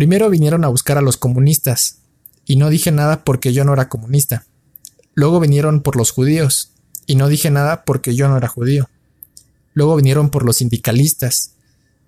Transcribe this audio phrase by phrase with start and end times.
[0.00, 1.98] Primero vinieron a buscar a los comunistas,
[2.46, 4.46] y no dije nada porque yo no era comunista.
[5.12, 6.72] Luego vinieron por los judíos,
[7.04, 8.88] y no dije nada porque yo no era judío.
[9.74, 11.50] Luego vinieron por los sindicalistas,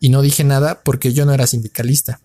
[0.00, 2.20] y no dije nada porque yo no era sindicalista.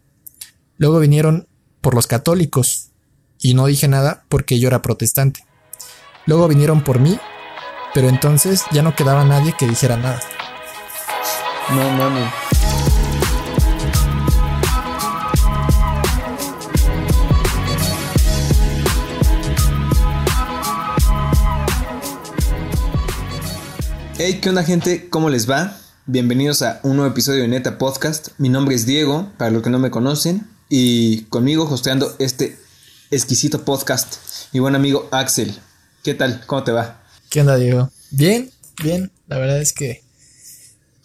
[0.78, 1.50] Luego vinieron
[1.82, 2.92] por los católicos,
[3.38, 5.46] y no dije nada porque yo era protestante.
[6.26, 7.20] Luego vinieron por mí,
[7.94, 10.22] pero entonces ya no quedaba nadie que dijera nada.
[11.72, 12.47] No mames.
[24.20, 25.10] Hey, ¿qué onda gente?
[25.12, 25.78] ¿Cómo les va?
[26.08, 28.30] Bienvenidos a un nuevo episodio de Neta Podcast.
[28.40, 32.58] Mi nombre es Diego, para los que no me conocen, y conmigo hosteando este
[33.12, 34.16] exquisito podcast,
[34.54, 35.56] mi buen amigo Axel.
[36.04, 36.44] ¿Qué tal?
[36.48, 37.04] ¿Cómo te va?
[37.30, 37.92] ¿Qué onda, Diego?
[38.10, 38.50] Bien,
[38.82, 39.12] bien.
[39.28, 40.04] La verdad es que...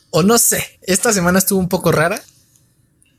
[0.09, 2.19] O no sé, esta semana estuvo un poco rara,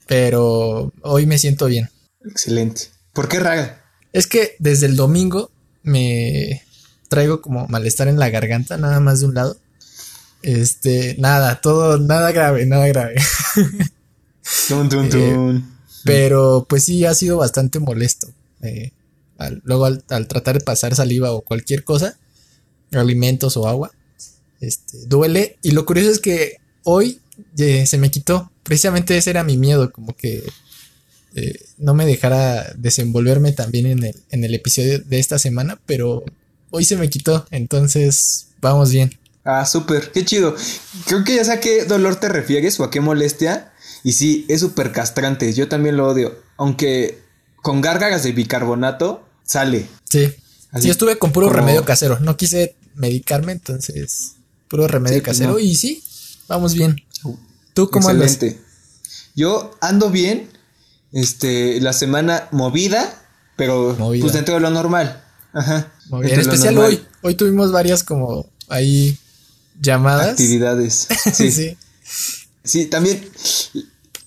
[0.07, 1.91] pero hoy me siento bien.
[2.25, 2.87] Excelente.
[3.13, 3.85] ¿Por qué rara?
[4.11, 5.51] Es que desde el domingo
[5.83, 6.63] me
[7.09, 9.59] traigo como malestar en la garganta, nada más de un lado.
[10.43, 13.15] Este, nada, todo, nada grave, nada grave.
[15.17, 15.33] Eh,
[16.03, 18.27] pero pues sí, ha sido bastante molesto.
[18.61, 18.91] Eh,
[19.37, 22.17] al- luego al, al tratar de pasar saliva o cualquier cosa,
[22.91, 23.91] alimentos o agua,
[24.59, 25.57] este, duele.
[25.61, 27.19] Y lo curioso es que hoy
[27.57, 28.51] eh, se me quitó.
[28.63, 30.43] Precisamente ese era mi miedo, como que
[31.35, 36.23] eh, no me dejara desenvolverme también en el, en el episodio de esta semana, pero
[36.69, 37.45] hoy se me quitó.
[37.49, 39.17] Entonces, vamos bien.
[39.45, 40.55] Ah, súper, qué chido.
[41.05, 43.73] Creo que ya sé a qué dolor te refieres o a qué molestia.
[44.03, 45.53] Y sí, es súper castrante.
[45.53, 46.37] Yo también lo odio.
[46.57, 47.19] Aunque
[47.61, 49.87] con gárgaras de bicarbonato sale.
[50.09, 50.33] Sí.
[50.71, 52.19] Así Sí, estuve con puro como- remedio casero.
[52.19, 54.35] No quise medicarme, entonces
[54.69, 55.51] puro remedio Sí, casero.
[55.53, 55.59] no.
[55.59, 56.03] Y sí,
[56.47, 56.95] vamos bien.
[57.73, 58.33] ¿Tú cómo andas?
[58.33, 58.61] Excelente.
[59.35, 60.49] Yo ando bien.
[61.11, 63.21] Este, la semana movida,
[63.55, 64.21] pero Movida.
[64.23, 65.23] pues dentro de lo normal.
[65.53, 65.91] Ajá.
[66.11, 66.93] En especial normal.
[66.93, 67.05] hoy.
[67.21, 69.17] Hoy tuvimos varias como ahí
[69.79, 70.29] llamadas.
[70.29, 71.07] Actividades.
[71.33, 71.77] Sí, Sí.
[72.63, 72.85] sí.
[72.85, 73.27] También.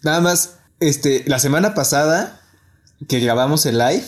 [0.03, 2.41] Nada más, este, la semana pasada
[3.09, 4.05] que grabamos el live.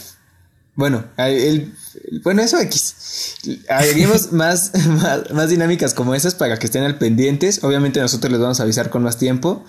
[0.75, 1.75] Bueno, el,
[2.23, 3.35] bueno, eso X.
[3.69, 7.65] Haremos más, más, más dinámicas como esas para que estén al pendientes.
[7.65, 9.65] Obviamente nosotros les vamos a avisar con más tiempo.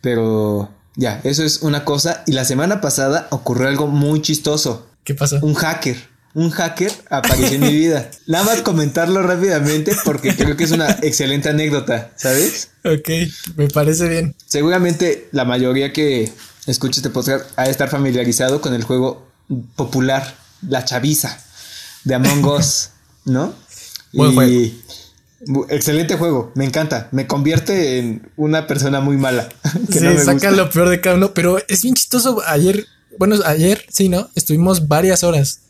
[0.00, 2.24] Pero ya, eso es una cosa.
[2.26, 4.88] Y la semana pasada ocurrió algo muy chistoso.
[5.04, 5.38] ¿Qué pasó?
[5.42, 6.11] Un hacker.
[6.34, 8.10] Un hacker apareció en mi vida.
[8.26, 12.70] Nada más comentarlo rápidamente porque creo que es una excelente anécdota, ¿sabes?
[12.84, 13.08] Ok,
[13.56, 14.34] me parece bien.
[14.46, 16.32] Seguramente la mayoría que
[16.66, 19.26] escucha este podcast ha de estar familiarizado con el juego
[19.76, 20.34] popular,
[20.66, 21.38] la chaviza,
[22.04, 22.90] de Among Us,
[23.26, 23.54] ¿no?
[24.14, 24.70] Buen juego.
[25.46, 27.08] bu- Excelente juego, me encanta.
[27.12, 29.48] Me convierte en una persona muy mala.
[29.90, 30.50] que sí, no me saca gusta.
[30.52, 31.34] lo peor de cada uno.
[31.34, 32.40] Pero es bien chistoso.
[32.46, 32.86] Ayer,
[33.18, 34.30] bueno, ayer, sí, ¿no?
[34.34, 35.60] Estuvimos varias horas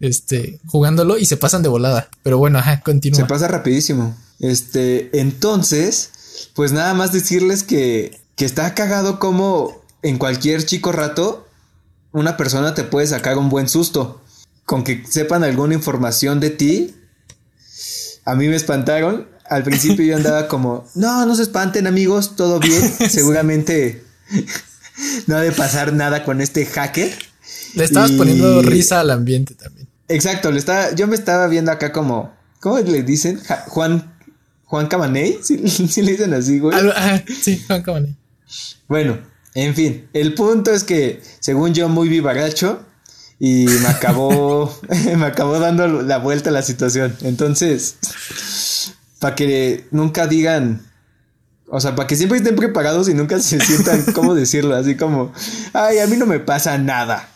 [0.00, 2.08] este, jugándolo y se pasan de volada.
[2.22, 3.16] Pero bueno, ajá, continúa.
[3.20, 4.16] Se pasa rapidísimo.
[4.40, 6.10] Este, entonces,
[6.54, 11.46] pues nada más decirles que, que está cagado como en cualquier chico rato
[12.12, 14.20] una persona te puede sacar un buen susto.
[14.64, 16.94] Con que sepan alguna información de ti.
[18.24, 19.28] A mí me espantaron.
[19.48, 22.82] Al principio yo andaba como, no, no se espanten amigos, todo bien.
[23.10, 24.02] Seguramente
[25.26, 27.12] no ha de pasar nada con este hacker.
[27.74, 29.88] Le estabas y- poniendo risa al ambiente también.
[30.10, 33.40] Exacto, le estaba, yo me estaba viendo acá como, ¿cómo le dicen?
[33.44, 34.12] Ja- Juan,
[34.64, 36.76] Juan Camaney, ¿Sí, sí le dicen así, güey.
[37.40, 38.16] Sí, Juan Cabané.
[38.88, 39.18] Bueno,
[39.54, 42.84] en fin, el punto es que, según yo, muy vivaracho
[43.38, 44.76] y me acabó,
[45.16, 47.16] me acabó dando la vuelta a la situación.
[47.22, 47.96] Entonces,
[49.20, 50.82] para que nunca digan,
[51.68, 54.74] o sea, para que siempre estén preparados y nunca se sientan, ¿cómo decirlo?
[54.74, 55.32] Así como,
[55.72, 57.28] ay, a mí no me pasa nada.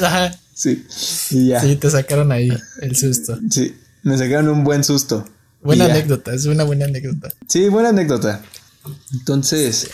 [0.00, 0.32] Ajá.
[0.62, 0.86] Sí,
[1.30, 1.60] y ya.
[1.60, 2.48] Sí, te sacaron ahí
[2.82, 3.36] el susto.
[3.50, 3.74] Sí,
[4.04, 5.24] me sacaron un buen susto.
[5.60, 7.30] Buena anécdota, es una buena anécdota.
[7.48, 8.42] Sí, buena anécdota.
[9.12, 9.90] Entonces,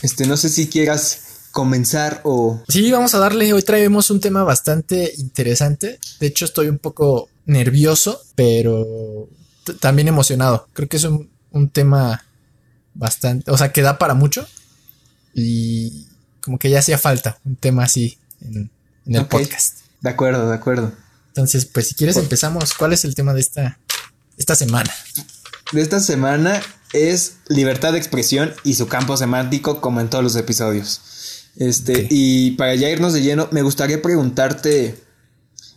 [0.00, 2.62] este, no sé si quieras comenzar o...
[2.68, 3.52] Sí, vamos a darle.
[3.52, 5.98] Hoy traemos un tema bastante interesante.
[6.18, 9.28] De hecho, estoy un poco nervioso, pero
[9.80, 10.66] también emocionado.
[10.72, 12.24] Creo que es un, un tema
[12.94, 14.46] bastante, o sea, que da para mucho.
[15.34, 16.06] Y
[16.40, 18.70] como que ya hacía falta un tema así en,
[19.04, 19.80] en el podcast.
[20.00, 20.92] De acuerdo, de acuerdo.
[21.28, 22.74] Entonces, pues si quieres empezamos.
[22.74, 23.78] ¿Cuál es el tema de esta,
[24.36, 24.90] esta semana?
[25.72, 26.60] De esta semana
[26.92, 31.00] es libertad de expresión y su campo semántico, como en todos los episodios.
[31.56, 34.98] Este, y para ya irnos de lleno, me gustaría preguntarte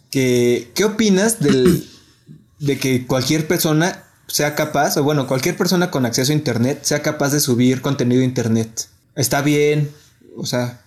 [0.09, 1.87] que, ¿qué opinas del,
[2.59, 7.01] de que cualquier persona sea capaz, o bueno, cualquier persona con acceso a internet sea
[7.01, 8.87] capaz de subir contenido a internet?
[9.15, 9.91] ¿Está bien?
[10.35, 10.81] O sea,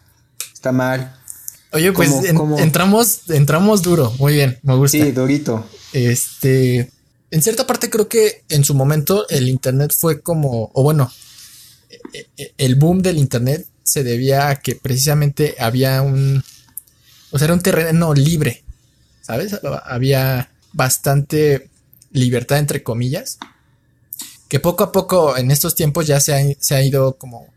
[0.53, 1.16] ¿está mal?
[1.77, 4.11] Oye, pues entramos, entramos duro.
[4.19, 4.97] Muy bien, me gusta.
[4.97, 5.63] Sí, durito.
[5.93, 6.91] Este,
[7.31, 11.13] en cierta parte creo que en su momento el Internet fue como, o bueno,
[12.15, 16.43] e, e, el boom del Internet se debía a que precisamente había un,
[17.31, 18.65] o sea, era un terreno libre,
[19.21, 19.61] ¿sabes?
[19.85, 21.69] Había bastante
[22.11, 23.37] libertad entre comillas,
[24.49, 27.49] que poco a poco en estos tiempos ya se ha, se ha ido como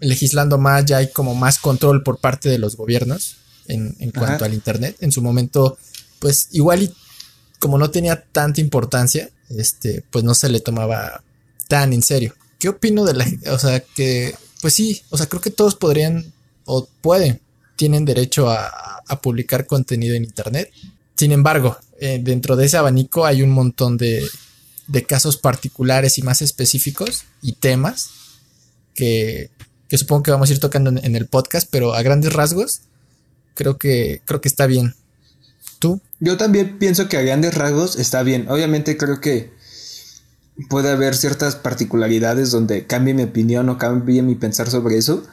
[0.00, 3.36] legislando más, ya hay como más control por parte de los gobiernos
[3.68, 4.96] en, cuanto al Internet.
[5.00, 5.78] En su momento,
[6.18, 6.94] pues igual y
[7.58, 11.22] como no tenía tanta importancia, este, pues no se le tomaba
[11.68, 12.34] tan en serio.
[12.58, 16.32] ¿Qué opino de la O sea, que, pues sí, o sea, creo que todos podrían
[16.64, 17.40] o pueden,
[17.76, 18.82] tienen derecho a,
[19.22, 20.72] publicar contenido en Internet.
[21.16, 24.26] Sin embargo, eh, dentro de ese abanico hay un montón de,
[24.88, 28.10] de casos particulares y más específicos y temas
[28.96, 29.50] que,
[29.88, 32.82] que supongo que vamos a ir tocando en, el podcast, pero a grandes rasgos
[33.54, 34.94] creo que creo que está bien.
[35.78, 36.00] ¿Tú?
[36.20, 38.48] Yo también pienso que a grandes rasgos está bien.
[38.48, 39.52] Obviamente creo que
[40.68, 45.26] puede haber ciertas particularidades donde cambie mi opinión o cambie mi pensar sobre eso,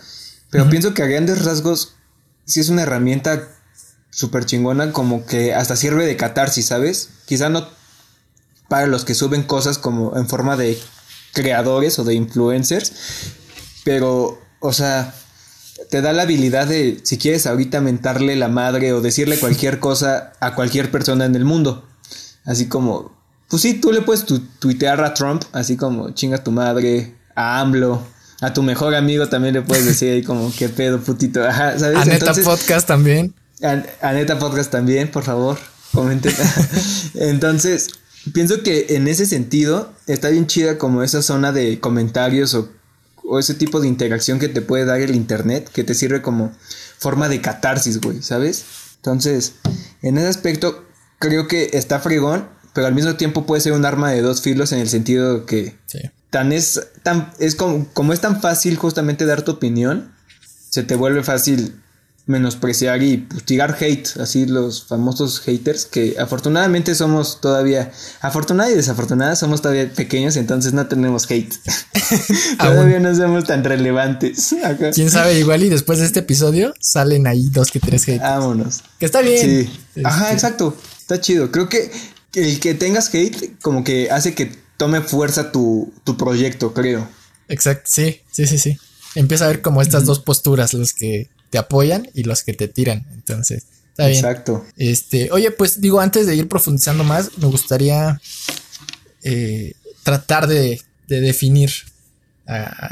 [0.50, 1.96] pero pienso que a grandes rasgos
[2.46, 3.48] sí es una herramienta
[4.10, 7.10] súper chingona como que hasta sirve de catarsis, ¿sabes?
[7.26, 7.68] Quizá no
[8.68, 10.78] para los que suben cosas como en forma de
[11.34, 12.94] creadores o de influencers,
[13.84, 15.14] pero o sea,
[15.90, 20.32] te da la habilidad de, si quieres ahorita mentarle la madre o decirle cualquier cosa
[20.40, 21.86] a cualquier persona en el mundo.
[22.46, 23.14] Así como,
[23.50, 24.26] pues sí, tú le puedes
[24.60, 28.02] tuitear a Trump, así como chinga tu madre, a AMLO,
[28.40, 31.44] a tu mejor amigo también le puedes decir ahí como, qué pedo, putito.
[31.44, 31.98] Ajá, ¿sabes?
[31.98, 33.34] A Neta Podcast también.
[34.02, 35.58] A, Neta Podcast también, por favor,
[35.92, 36.34] comenten.
[37.16, 37.90] Entonces,
[38.34, 42.70] pienso que en ese sentido está bien chida como esa zona de comentarios o
[43.34, 46.52] o ese tipo de interacción que te puede dar el internet, que te sirve como
[47.00, 48.64] forma de catarsis, güey, ¿sabes?
[48.98, 49.56] Entonces,
[50.04, 50.86] en ese aspecto,
[51.18, 54.72] creo que está fregón, pero al mismo tiempo puede ser un arma de dos filos
[54.72, 55.76] en el sentido que
[56.30, 60.14] tan es, tan, es como, como es tan fácil justamente dar tu opinión,
[60.70, 61.82] se te vuelve fácil
[62.26, 67.92] menospreciar y pues, tirar hate, así los famosos haters, que afortunadamente somos todavía,
[68.22, 71.54] afortunada y desafortunada, somos todavía pequeños, entonces no tenemos hate.
[72.58, 74.56] todavía no somos tan relevantes.
[74.94, 78.22] Quién sabe, igual y después de este episodio salen ahí dos que tres hate.
[78.22, 78.84] Vámonos.
[79.00, 79.68] Que está bien.
[79.94, 80.02] Sí.
[80.04, 80.34] Ajá, este.
[80.36, 80.78] exacto.
[81.00, 81.52] Está chido.
[81.52, 81.92] Creo que
[82.36, 87.08] el que tengas hate, como que hace que tome fuerza tu, tu proyecto, creo.
[87.50, 88.78] Exacto, sí, sí, sí, sí.
[89.16, 92.68] Empieza a ver como estas dos posturas, los que te apoyan y los que te
[92.68, 93.06] tiran.
[93.14, 94.18] Entonces, está bien.
[94.18, 94.66] Exacto.
[94.76, 98.20] Este, oye, pues digo, antes de ir profundizando más, me gustaría
[99.22, 101.70] eh, tratar de, definir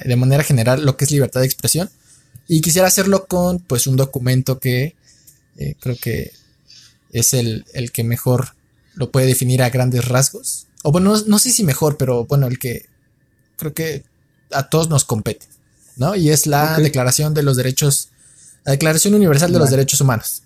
[0.06, 1.90] de manera general lo que es libertad de expresión.
[2.48, 4.96] Y quisiera hacerlo con pues un documento que
[5.58, 6.32] eh, creo que
[7.12, 8.50] es el, el, que mejor
[8.94, 10.68] lo puede definir a grandes rasgos.
[10.84, 12.86] O bueno, no, sé si mejor, pero bueno, el que
[13.58, 14.04] creo que
[14.52, 15.48] a todos nos compete,
[15.96, 16.16] ¿no?
[16.16, 18.11] Y es la Declaración de los Derechos
[18.64, 20.44] la Declaración Universal de los Derechos Humanos.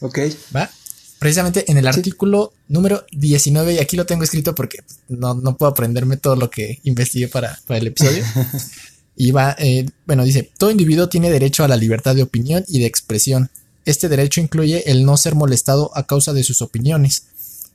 [0.00, 0.18] Ok.
[0.54, 0.70] ¿Va?
[1.18, 4.78] Precisamente en el artículo número 19, y aquí lo tengo escrito porque
[5.08, 8.24] no, puedo aprenderme todo lo que investigué para, el episodio.
[9.16, 12.78] y va, eh, bueno, dice, todo individuo tiene derecho a la libertad de opinión y
[12.78, 13.50] de expresión.
[13.84, 17.24] Este derecho incluye el no ser molestado a causa de sus opiniones,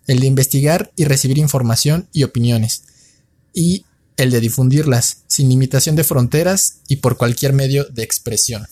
[0.07, 2.81] el de investigar y recibir información y opiniones,
[3.53, 3.85] y
[4.17, 8.67] el de difundirlas, sin limitación de fronteras y por cualquier medio de expresión.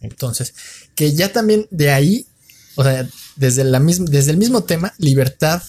[0.00, 0.54] Entonces,
[0.94, 2.26] que ya también de ahí,
[2.74, 5.62] o sea, desde, la desde el mismo tema, libertad,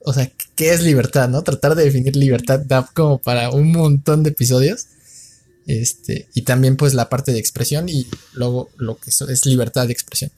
[0.00, 1.28] o sea, ¿qué es libertad?
[1.28, 1.42] ¿No?
[1.42, 2.62] Tratar de definir libertad
[2.94, 4.86] como para un montón de episodios.
[5.66, 9.92] Este, y también pues la parte de expresión y luego lo que es libertad de
[9.92, 10.30] expresión.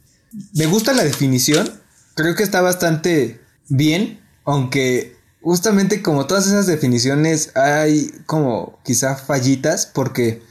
[0.55, 1.71] Me gusta la definición,
[2.15, 9.87] creo que está bastante bien, aunque justamente como todas esas definiciones hay como quizá fallitas
[9.87, 10.43] porque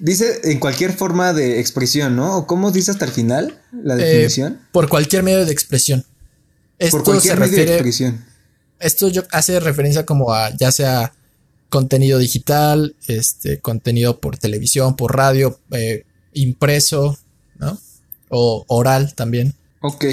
[0.00, 2.38] Dice en cualquier forma de expresión, ¿no?
[2.38, 4.60] ¿O cómo dice hasta el final la eh, definición?
[4.72, 6.04] por cualquier medio de expresión.
[6.78, 8.24] Esto por cualquier medio de expresión.
[8.78, 11.12] Esto yo, hace referencia como a ya sea
[11.68, 17.18] contenido digital, este, contenido por televisión, por radio, eh, impreso,
[17.58, 17.78] ¿no?
[18.28, 19.54] O oral también.
[19.80, 20.04] Ok.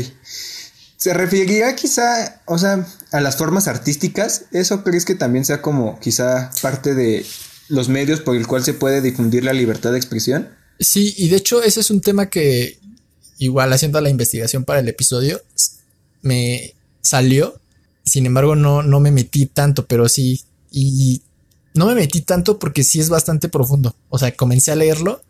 [0.95, 4.45] ¿Se referiría quizá, o sea, a las formas artísticas?
[4.51, 7.25] ¿Eso crees que también sea como quizá parte de
[7.69, 10.49] los medios por el cual se puede difundir la libertad de expresión?
[10.79, 12.79] Sí, y de hecho ese es un tema que
[13.37, 15.41] igual haciendo la investigación para el episodio
[16.21, 17.59] me salió.
[18.03, 20.41] Sin embargo, no, no me metí tanto, pero sí.
[20.71, 21.21] Y
[21.73, 23.95] no me metí tanto porque sí es bastante profundo.
[24.09, 25.21] O sea, comencé a leerlo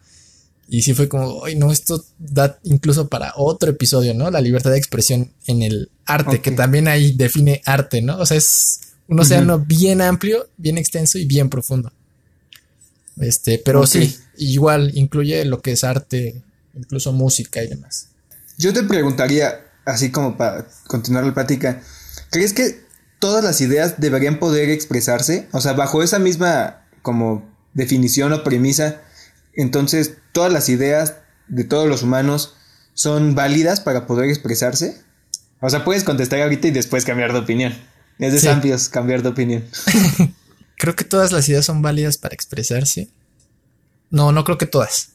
[0.68, 4.30] Y sí fue como, ay, no, esto da incluso para otro episodio, ¿no?
[4.32, 8.18] La libertad de expresión en el arte, que también ahí define arte, ¿no?
[8.18, 11.92] O sea, es un océano bien amplio, bien extenso y bien profundo.
[13.20, 16.42] Este, pero sí, igual incluye lo que es arte,
[16.74, 18.08] incluso música y demás.
[18.58, 21.82] Yo te preguntaría, así como para continuar la plática,
[22.32, 22.82] ¿crees que
[23.20, 25.48] todas las ideas deberían poder expresarse?
[25.52, 29.02] O sea, bajo esa misma como definición o premisa,
[29.54, 31.16] entonces todas las ideas
[31.48, 32.56] de todos los humanos
[32.94, 35.02] son válidas para poder expresarse.
[35.62, 37.74] O sea, puedes contestar ahorita y después cambiar de opinión.
[38.18, 38.90] Es de sí.
[38.92, 39.66] cambiar de opinión.
[40.80, 43.10] creo que todas las ideas son válidas para expresarse.
[44.10, 45.12] No, no creo que todas.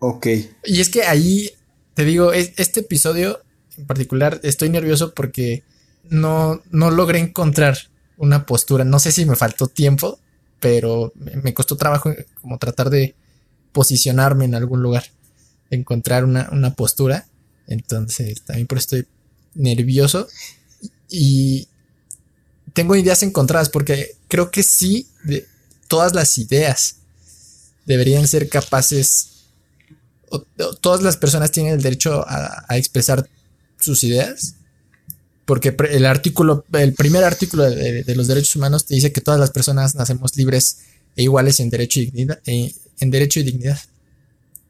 [0.00, 0.26] Ok.
[0.64, 1.52] Y es que ahí,
[1.94, 3.40] te digo, este episodio
[3.76, 5.64] en particular, estoy nervioso porque
[6.08, 7.78] no, no logré encontrar
[8.16, 8.84] una postura.
[8.84, 10.18] No sé si me faltó tiempo,
[10.60, 13.14] pero me costó trabajo como tratar de
[13.72, 15.04] posicionarme en algún lugar,
[15.70, 17.26] encontrar una, una postura.
[17.66, 19.12] Entonces, también por eso estoy
[19.54, 20.28] nervioso.
[21.08, 21.68] Y
[22.72, 25.46] tengo ideas encontradas porque creo que sí, de
[25.88, 26.96] todas las ideas
[27.84, 29.46] deberían ser capaces,
[30.80, 33.28] todas las personas tienen el derecho a, expresar
[33.78, 34.54] sus ideas.
[35.44, 39.50] Porque el artículo, el primer artículo de, los derechos humanos te dice que todas las
[39.50, 40.78] personas nacemos libres
[41.16, 43.78] e iguales en derecho y dignidad, eh, en derecho y dignidad,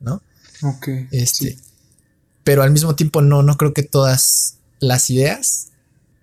[0.00, 0.22] ¿no?
[0.62, 0.88] Ok.
[1.10, 1.58] Este,
[2.42, 5.71] pero al mismo tiempo no, no creo que todas las ideas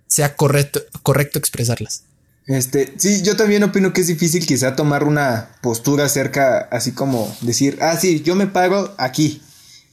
[0.10, 2.04] sea correcto, correcto expresarlas.
[2.48, 7.34] Este, sí, yo también opino que es difícil quizá tomar una postura acerca, así como
[7.42, 9.42] decir, ah, sí, yo me pago aquí.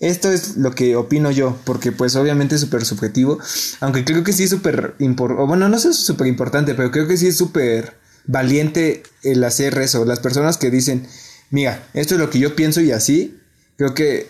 [0.01, 3.39] Esto es lo que opino yo, porque pues obviamente es súper subjetivo,
[3.81, 7.17] aunque creo que sí es súper importante, bueno, no sé súper importante, pero creo que
[7.17, 10.05] sí es súper valiente el hacer eso.
[10.05, 11.07] Las personas que dicen,
[11.51, 13.39] mira, esto es lo que yo pienso y así,
[13.77, 14.29] creo que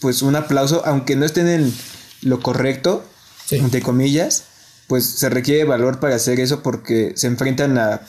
[0.00, 1.74] pues un aplauso, aunque no estén en
[2.22, 3.04] lo correcto,
[3.50, 4.44] entre comillas,
[4.90, 8.00] pues se requiere valor para hacer eso porque se enfrentan a,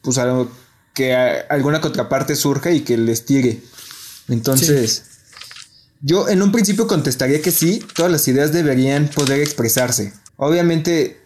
[0.00, 0.46] pues a
[0.94, 3.60] que alguna contraparte surja y que les tire.
[4.28, 5.02] Entonces,
[6.00, 10.14] yo en un principio contestaría que sí, todas las ideas deberían poder expresarse.
[10.36, 11.20] Obviamente,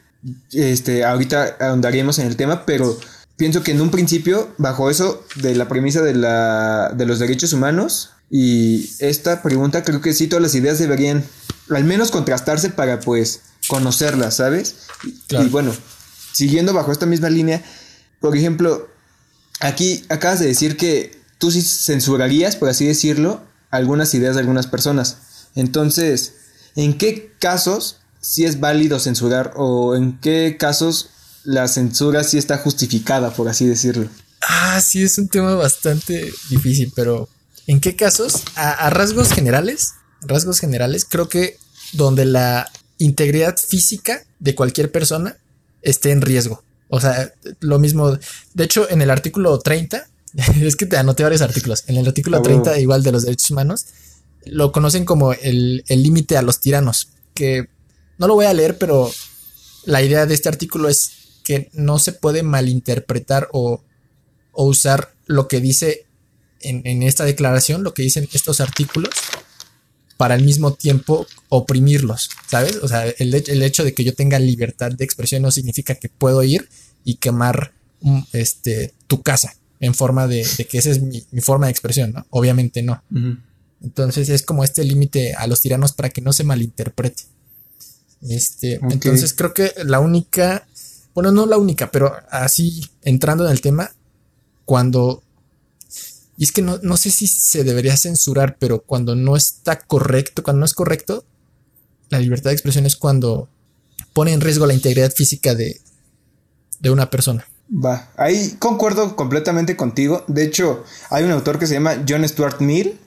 [0.50, 2.98] este, ahorita ahondaríamos en el tema, pero
[3.36, 7.52] pienso que en un principio, bajo eso de la premisa de, la, de los derechos
[7.52, 11.22] humanos y esta pregunta, creo que sí, todas las ideas deberían
[11.70, 14.76] al menos contrastarse para pues conocerlas, ¿sabes?
[15.30, 15.74] Y bueno,
[16.32, 17.62] siguiendo bajo esta misma línea,
[18.20, 18.88] por ejemplo,
[19.60, 24.66] aquí acabas de decir que tú sí censurarías, por así decirlo, algunas ideas de algunas
[24.66, 25.18] personas.
[25.54, 26.34] Entonces,
[26.74, 31.10] ¿en qué casos sí es válido censurar o en qué casos
[31.44, 34.08] la censura sí está justificada, por así decirlo?
[34.42, 37.28] Ah, sí, es un tema bastante difícil, pero
[37.66, 38.42] ¿en qué casos?
[38.54, 41.58] A, rasgos generales, rasgos generales, creo que
[41.92, 45.36] donde la integridad física de cualquier persona
[45.82, 46.62] esté en riesgo.
[46.88, 48.18] O sea, lo mismo.
[48.54, 50.06] De hecho, en el artículo 30,
[50.62, 51.84] es que te anoté varios artículos.
[51.86, 53.86] En el artículo 30, igual de los derechos humanos,
[54.44, 57.08] lo conocen como el límite a los tiranos.
[57.34, 57.68] Que
[58.18, 59.10] no lo voy a leer, pero
[59.84, 61.10] la idea de este artículo es
[61.42, 63.82] que no se puede malinterpretar o,
[64.52, 66.06] usar lo que dice
[66.60, 69.10] en, en, esta declaración, lo que dicen estos artículos,
[70.16, 72.76] para al mismo tiempo oprimirlos, ¿sabes?
[72.82, 76.08] O sea, el, el, hecho de que yo tenga libertad de expresión no significa que
[76.08, 76.68] puedo ir
[77.04, 81.72] y quemar mm, este, tu casa en forma de, que esa es mi, forma de
[81.72, 82.26] expresión, ¿no?
[82.30, 83.02] Obviamente no.
[83.82, 87.24] Entonces es como este límite a los tiranos para que no se malinterprete.
[88.22, 90.66] Este, entonces creo que la única,
[91.14, 93.92] bueno, no la única, pero así entrando en el tema,
[94.64, 95.22] cuando
[96.36, 100.42] y es que no, no, sé si se debería censurar, pero cuando no está correcto,
[100.42, 101.24] cuando no es correcto,
[102.10, 103.48] la libertad de expresión es cuando
[104.12, 105.80] pone en riesgo la integridad física de,
[106.80, 107.46] de una persona.
[107.68, 110.24] Va, ahí concuerdo completamente contigo.
[110.28, 112.98] De hecho, hay un autor que se llama John Stuart Mill,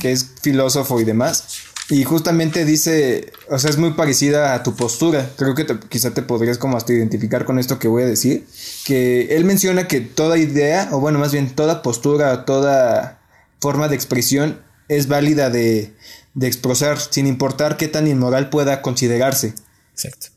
[0.00, 1.46] que es filósofo y demás.
[1.90, 5.30] Y justamente dice, o sea, es muy parecida a tu postura.
[5.36, 8.46] Creo que quizá te podrías como hasta identificar con esto que voy a decir.
[8.84, 13.22] Que él menciona que toda idea, o bueno, más bien toda postura, toda
[13.60, 15.94] forma de expresión es válida de,
[16.34, 19.54] de expresar, sin importar qué tan inmoral pueda considerarse.
[19.92, 20.28] Exacto.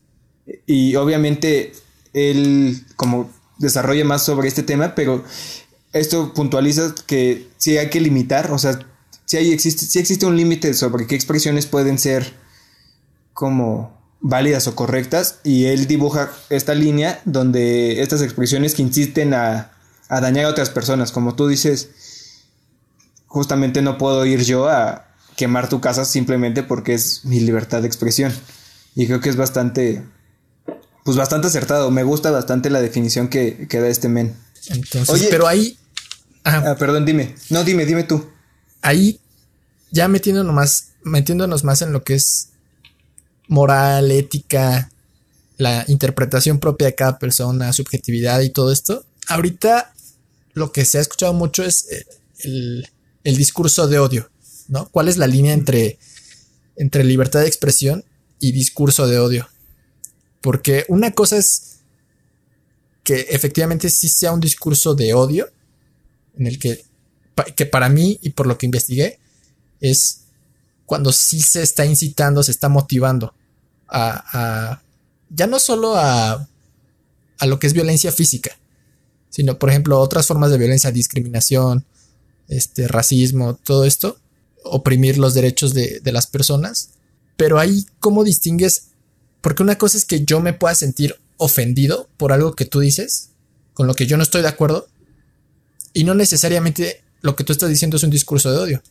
[0.66, 1.74] Y obviamente
[2.14, 5.24] él como desarrolla más sobre este tema, pero
[5.94, 8.80] esto puntualiza que sí hay que limitar, o sea,
[9.40, 12.34] si existe, existe un límite sobre qué expresiones pueden ser
[13.34, 19.72] como válidas o correctas y él dibuja esta línea donde estas expresiones que insisten a,
[20.10, 21.92] dañar a otras personas, como tú dices,
[23.26, 25.08] justamente no puedo ir yo a
[25.38, 28.34] quemar tu casa simplemente porque es mi libertad de expresión.
[28.96, 30.04] Y creo que es bastante,
[31.06, 31.90] pues bastante acertado.
[31.90, 34.36] Me gusta bastante la definición que, que da este men.
[34.68, 35.78] Entonces, Oye, pero ahí...
[36.44, 37.34] Ah, perdón, dime.
[37.50, 38.28] No, dime, dime tú.
[38.82, 39.20] Ahí,
[39.92, 42.50] ya metiéndonos más, metiéndonos más en lo que es
[43.48, 44.92] moral, ética,
[45.58, 49.06] la interpretación propia de cada persona, subjetividad y todo esto.
[49.28, 49.94] Ahorita
[50.54, 52.06] lo que se ha escuchado mucho es eh,
[52.40, 52.90] el,
[53.24, 54.30] el discurso de odio,
[54.68, 54.90] ¿no?
[54.90, 56.00] ¿Cuál es la línea entre,
[56.76, 58.04] entre libertad de expresión
[58.40, 59.48] y discurso de odio?
[60.42, 61.80] Porque una cosa es
[63.04, 65.50] que efectivamente sí sea un discurso de odio,
[66.38, 66.84] en el que,
[67.44, 69.20] que para mí y por lo que investigué,
[69.80, 70.22] es
[70.86, 73.34] cuando sí se está incitando, se está motivando
[73.88, 74.82] a,
[75.30, 76.48] ya no solo a,
[77.40, 78.58] a lo que es violencia física,
[79.30, 81.86] sino por ejemplo otras formas de violencia, discriminación,
[82.52, 84.20] este, racismo, todo esto,
[84.64, 86.90] oprimir los derechos de, las personas.
[87.38, 88.90] Pero ahí, ¿cómo distingues?
[89.40, 93.30] Porque una cosa es que yo me pueda sentir ofendido por algo que tú dices,
[93.74, 94.88] con lo que yo no estoy de acuerdo,
[95.94, 98.84] y no necesariamente lo que tú estás diciendo es un discurso de odio.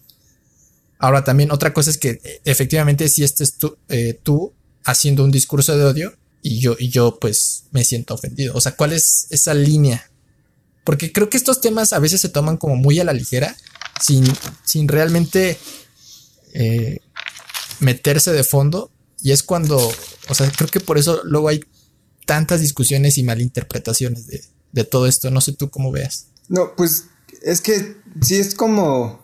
[0.99, 4.53] Ahora también otra cosa es que eh, efectivamente si estés tú, eh, tú
[4.85, 8.55] haciendo un discurso de odio y yo, y yo pues me siento ofendido.
[8.55, 10.11] O sea, ¿cuál es esa línea
[10.85, 13.57] porque creo que estos temas a veces se toman como muy a la ligera,
[14.01, 14.25] sin,
[14.65, 15.59] sin realmente
[16.53, 16.99] eh,
[17.81, 18.91] meterse de fondo.
[19.23, 21.61] Y es cuando, o sea, creo que por eso luego hay
[22.27, 25.31] tantas discusiones y malinterpretaciones de, de todo esto.
[25.31, 26.27] No sé tú cómo veas.
[26.49, 27.05] No, pues
[27.43, 29.21] es que sí es como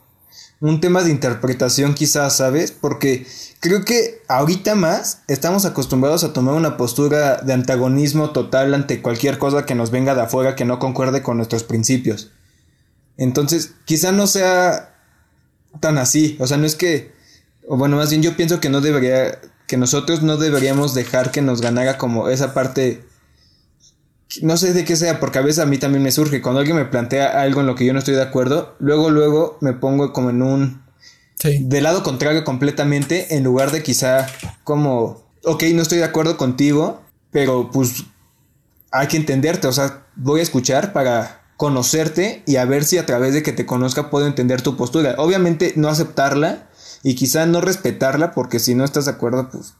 [0.60, 2.72] un tema de interpretación quizás, ¿sabes?
[2.72, 3.26] Porque
[3.60, 9.38] creo que ahorita más estamos acostumbrados a tomar una postura de antagonismo total ante cualquier
[9.38, 12.30] cosa que nos venga de afuera que no concuerde con nuestros principios.
[13.16, 14.94] Entonces, quizá no sea
[15.80, 17.12] tan así, o sea, no es que,
[17.68, 21.42] o bueno, más bien yo pienso que no debería, que nosotros no deberíamos dejar que
[21.42, 23.04] nos ganara como esa parte
[24.42, 26.42] no sé de qué sea, porque a veces a mí también me surge.
[26.42, 29.58] Cuando alguien me plantea algo en lo que yo no estoy de acuerdo, luego, luego
[29.60, 30.82] me pongo como en un.
[31.38, 31.58] Sí.
[31.62, 34.26] De lado contrario completamente, en lugar de quizá
[34.64, 35.24] como.
[35.44, 38.04] Ok, no estoy de acuerdo contigo, pero pues
[38.90, 39.68] hay que entenderte.
[39.68, 43.52] O sea, voy a escuchar para conocerte y a ver si a través de que
[43.52, 45.14] te conozca puedo entender tu postura.
[45.18, 46.68] Obviamente no aceptarla
[47.02, 49.74] y quizá no respetarla, porque si no estás de acuerdo, pues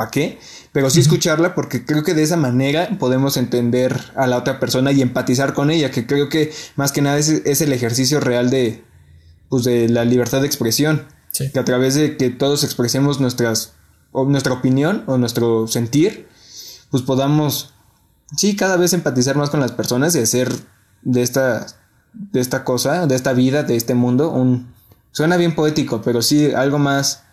[0.00, 0.38] ¿para qué?
[0.72, 4.92] Pero sí escucharla porque creo que de esa manera podemos entender a la otra persona
[4.92, 8.82] y empatizar con ella, que creo que más que nada es, el ejercicio real de,
[9.50, 11.06] pues de la libertad de expresión.
[11.52, 13.74] Que a través de que todos expresemos nuestras,
[14.10, 16.28] o nuestra opinión o nuestro sentir,
[16.90, 17.74] pues podamos,
[18.38, 20.50] sí, cada vez empatizar más con las personas y hacer
[21.02, 21.66] de esta,
[22.14, 24.72] de esta cosa, de esta vida, de este mundo, un...
[25.12, 27.24] Suena bien poético, pero sí algo más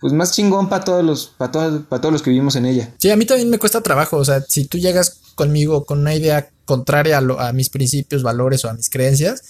[0.00, 2.94] pues más chingón para todos los, para todos, para todos los que vivimos en ella.
[2.98, 4.16] Sí, a mí también me cuesta trabajo.
[4.16, 8.64] O sea, si tú llegas conmigo con una idea contraria a, a mis principios, valores
[8.64, 9.42] o a mis creencias,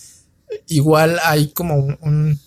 [0.67, 2.41] igual hay como un,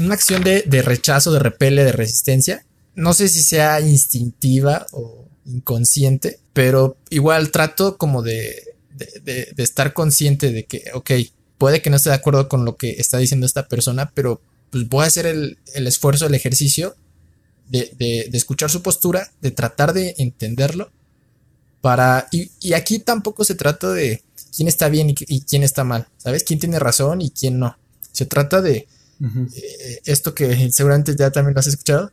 [0.00, 2.64] una acción de, rechazo, de repele, de resistencia.
[2.94, 8.74] No sé si sea instintiva o inconsciente, pero igual trato como de,
[9.22, 11.10] de, de estar consciente de que, ok,
[11.58, 14.88] puede que no esté de acuerdo con lo que está diciendo esta persona, pero pues
[14.88, 16.96] voy a hacer el, esfuerzo, el ejercicio
[17.68, 20.90] de, escuchar su postura, de tratar de entenderlo.
[21.80, 22.28] Para.
[22.30, 24.22] Y, aquí tampoco se trata de
[24.54, 26.08] quién está bien y, quién está mal.
[26.18, 26.44] ¿Sabes?
[26.44, 27.76] ¿Quién tiene razón y quién no?
[28.12, 28.86] Se trata de
[29.56, 32.12] eh, esto que seguramente ya también lo has escuchado.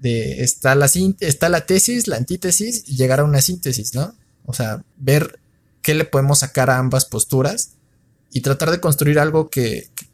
[0.00, 0.90] De está la,
[1.20, 4.14] está la tesis, la antítesis y llegar a una síntesis, ¿no?
[4.44, 5.38] O sea, ver
[5.82, 7.70] qué le podemos sacar a ambas posturas
[8.30, 10.05] y tratar de construir algo que, que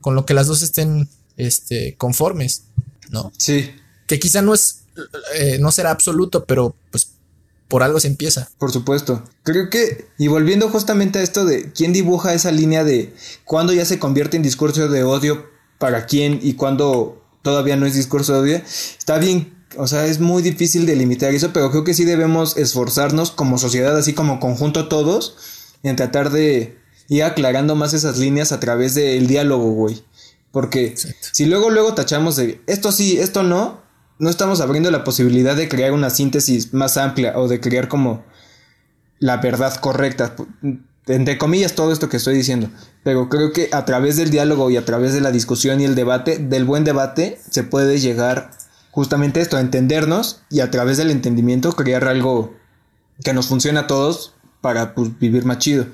[0.00, 2.64] con lo que las dos estén este, conformes,
[3.10, 3.32] ¿no?
[3.36, 3.70] Sí.
[4.06, 4.84] Que quizá no es,
[5.34, 7.08] eh, no será absoluto, pero pues
[7.68, 8.50] por algo se empieza.
[8.58, 9.24] Por supuesto.
[9.44, 13.86] Creo que, y volviendo justamente a esto de quién dibuja esa línea de cuándo ya
[13.86, 15.46] se convierte en discurso de odio
[15.78, 18.62] para quién y cuándo todavía no es discurso de odio,
[18.98, 23.30] está bien, o sea, es muy difícil delimitar eso, pero creo que sí debemos esforzarnos
[23.30, 25.36] como sociedad, así como conjunto todos,
[25.82, 26.78] en tratar de
[27.12, 30.02] y aclarando más esas líneas a través del diálogo, güey.
[30.50, 33.82] Porque si luego, luego tachamos de esto sí, esto no,
[34.18, 38.24] no estamos abriendo la posibilidad de crear una síntesis más amplia o de crear como
[39.18, 40.34] la verdad correcta.
[41.06, 42.70] Entre comillas, todo esto que estoy diciendo.
[43.04, 45.94] Pero creo que a través del diálogo y a través de la discusión y el
[45.94, 48.52] debate, del buen debate, se puede llegar
[48.90, 52.54] justamente esto, a entendernos y a través del entendimiento crear algo
[53.22, 55.84] que nos funcione a todos para pues, vivir más chido.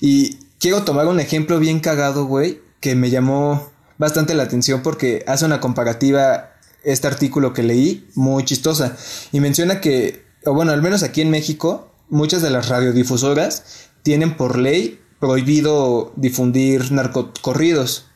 [0.00, 5.24] Y quiero tomar un ejemplo bien cagado, güey, que me llamó bastante la atención porque
[5.26, 6.52] hace una comparativa
[6.84, 8.96] este artículo que leí muy chistosa
[9.32, 14.36] y menciona que, o bueno, al menos aquí en México, muchas de las radiodifusoras tienen
[14.36, 18.06] por ley prohibido difundir narcocorridos.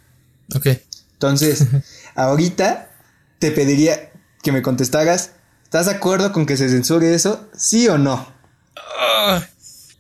[0.54, 0.68] Ok.
[1.14, 1.66] Entonces,
[2.14, 2.90] ahorita
[3.38, 5.32] te pediría que me contestaras,
[5.64, 7.48] ¿estás de acuerdo con que se censure eso?
[7.56, 8.26] ¿Sí o no?
[8.76, 9.44] Ah,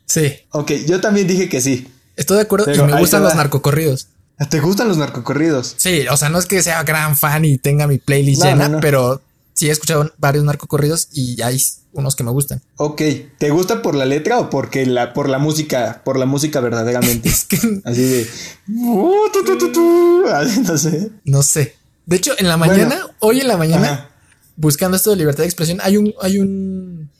[0.06, 0.36] sí.
[0.50, 1.88] Ok, yo también dije que sí.
[2.20, 4.08] Estoy de acuerdo Pero y me gustan los narcocorridos.
[4.50, 5.74] ¿Te gustan los narcocorridos?
[5.78, 8.68] Sí, o sea, no es que sea gran fan y tenga mi playlist No, llena,
[8.68, 8.80] no, no.
[8.80, 9.22] pero
[9.54, 11.58] sí he escuchado varios narcocorridos y hay
[11.92, 12.60] unos que me gustan.
[12.76, 13.00] Ok,
[13.38, 17.28] ¿te gusta por la letra o porque la, por la música, por la música verdaderamente?
[17.30, 18.28] Es que Así de...
[18.68, 19.14] uh,
[20.62, 21.10] no sé.
[21.24, 21.74] no sé.
[22.04, 22.72] De hecho, en la Bueno.
[22.74, 24.10] mañana, hoy en la mañana, Ajá.
[24.56, 27.10] buscando esto de libertad de expresión, hay un, hay un,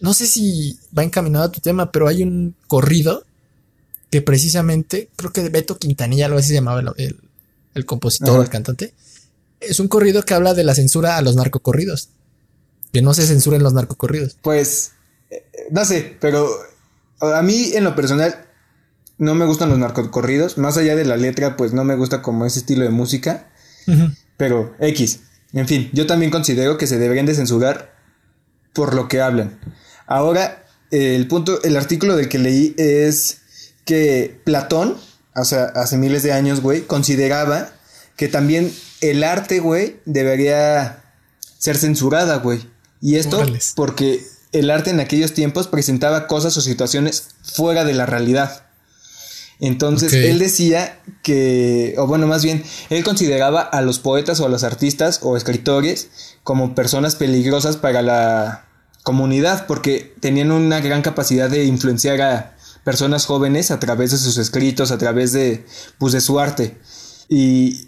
[0.00, 3.24] no sé si va encaminado a tu tema, pero hay un corrido
[4.10, 7.20] que precisamente, creo que Beto Quintanilla, algo así se llamaba el, el-
[7.74, 8.94] el compositor o el cantante,
[9.60, 12.08] es un corrido que habla de la censura a los narcocorridos.
[12.92, 14.36] Que no se censuren los narcocorridos.
[14.42, 14.92] Pues,
[15.30, 16.48] eh, no sé, pero
[17.20, 18.46] a mí en lo personal
[19.18, 20.58] no me gustan los narcocorridos.
[20.58, 23.48] Más allá de la letra, pues no me gusta como ese estilo de música.
[24.36, 25.20] Pero X.
[25.52, 27.94] En fin, yo también considero que se deberían de censurar
[28.72, 29.60] por lo que hablan.
[30.06, 33.38] Ahora, el punto, el artículo del que leí es
[33.90, 34.96] que Platón,
[35.34, 37.72] o sea, hace miles de años, güey, consideraba
[38.14, 41.02] que también el arte, güey, debería
[41.58, 42.60] ser censurada, güey.
[43.00, 48.06] Y esto porque el arte en aquellos tiempos presentaba cosas o situaciones fuera de la
[48.06, 48.62] realidad.
[49.58, 54.48] Entonces él decía que, o bueno, más bien, él consideraba a los poetas o a
[54.48, 58.66] los artistas o escritores como personas peligrosas para la
[59.02, 64.38] comunidad porque tenían una gran capacidad de influenciar a personas jóvenes a través de sus
[64.38, 65.64] escritos, a través de,
[65.98, 66.78] pues, de su arte.
[67.28, 67.86] Y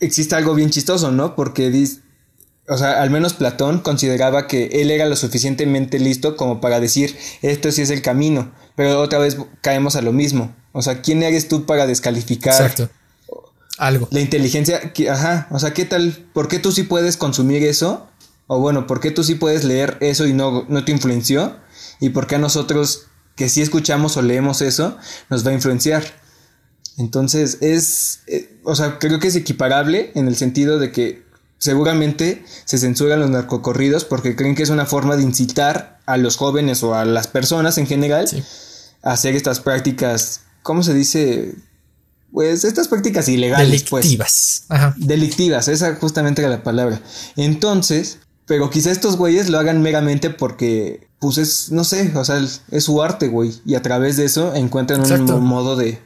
[0.00, 1.34] existe algo bien chistoso, ¿no?
[1.36, 2.00] Porque dis-
[2.68, 7.14] o sea, al menos Platón consideraba que él era lo suficientemente listo como para decir,
[7.42, 10.54] esto sí es el camino, pero otra vez caemos a lo mismo.
[10.72, 12.88] O sea, ¿quién eres tú para descalificar Exacto.
[13.76, 14.08] Algo.
[14.10, 14.92] la inteligencia?
[14.92, 16.26] que- Ajá, o sea, ¿qué tal?
[16.32, 18.08] ¿Por qué tú sí puedes consumir eso?
[18.46, 21.56] O bueno, ¿por qué tú sí puedes leer eso y no, no te influenció?
[22.00, 24.96] ¿Y por qué a nosotros que sí escuchamos o leemos eso
[25.30, 26.04] nos va a influenciar?
[26.96, 31.24] Entonces es, eh, o sea, creo que es equiparable en el sentido de que
[31.58, 36.36] seguramente se censuran los narcocorridos porque creen que es una forma de incitar a los
[36.36, 38.42] jóvenes o a las personas en general Sí.
[39.02, 41.54] a hacer estas prácticas, ¿cómo se dice?
[42.32, 44.04] Pues estas prácticas ilegales, pues.
[44.04, 44.64] Delictivas.
[44.68, 44.94] Ajá.
[44.96, 47.00] Delictivas, esa justamente era la palabra.
[47.36, 52.38] Entonces, pero quizá estos güeyes lo hagan meramente porque, pues es, no sé, o sea,
[52.70, 53.54] es su arte, güey.
[53.64, 55.36] Y a través de eso encuentran Exacto.
[55.36, 55.98] un modo de...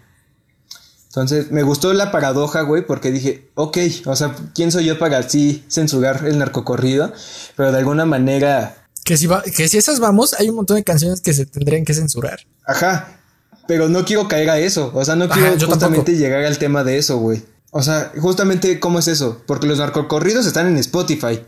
[1.08, 5.18] Entonces, me gustó la paradoja, güey, porque dije, ok, o sea, ¿quién soy yo para
[5.18, 7.12] así censurar el narcocorrido?
[7.56, 10.84] Pero de alguna manera, Que si, va, que si esas vamos, hay un montón de
[10.84, 12.40] canciones que se tendrían que censurar.
[12.66, 13.18] Ajá,
[13.66, 14.92] pero no quiero caer a eso.
[14.94, 16.12] O sea, no quiero justamente tampoco.
[16.12, 17.42] llegar al tema de eso, güey.
[17.70, 19.42] O sea, justamente, ¿cómo es eso?
[19.46, 21.40] Porque los narcocorridos están en Spotify.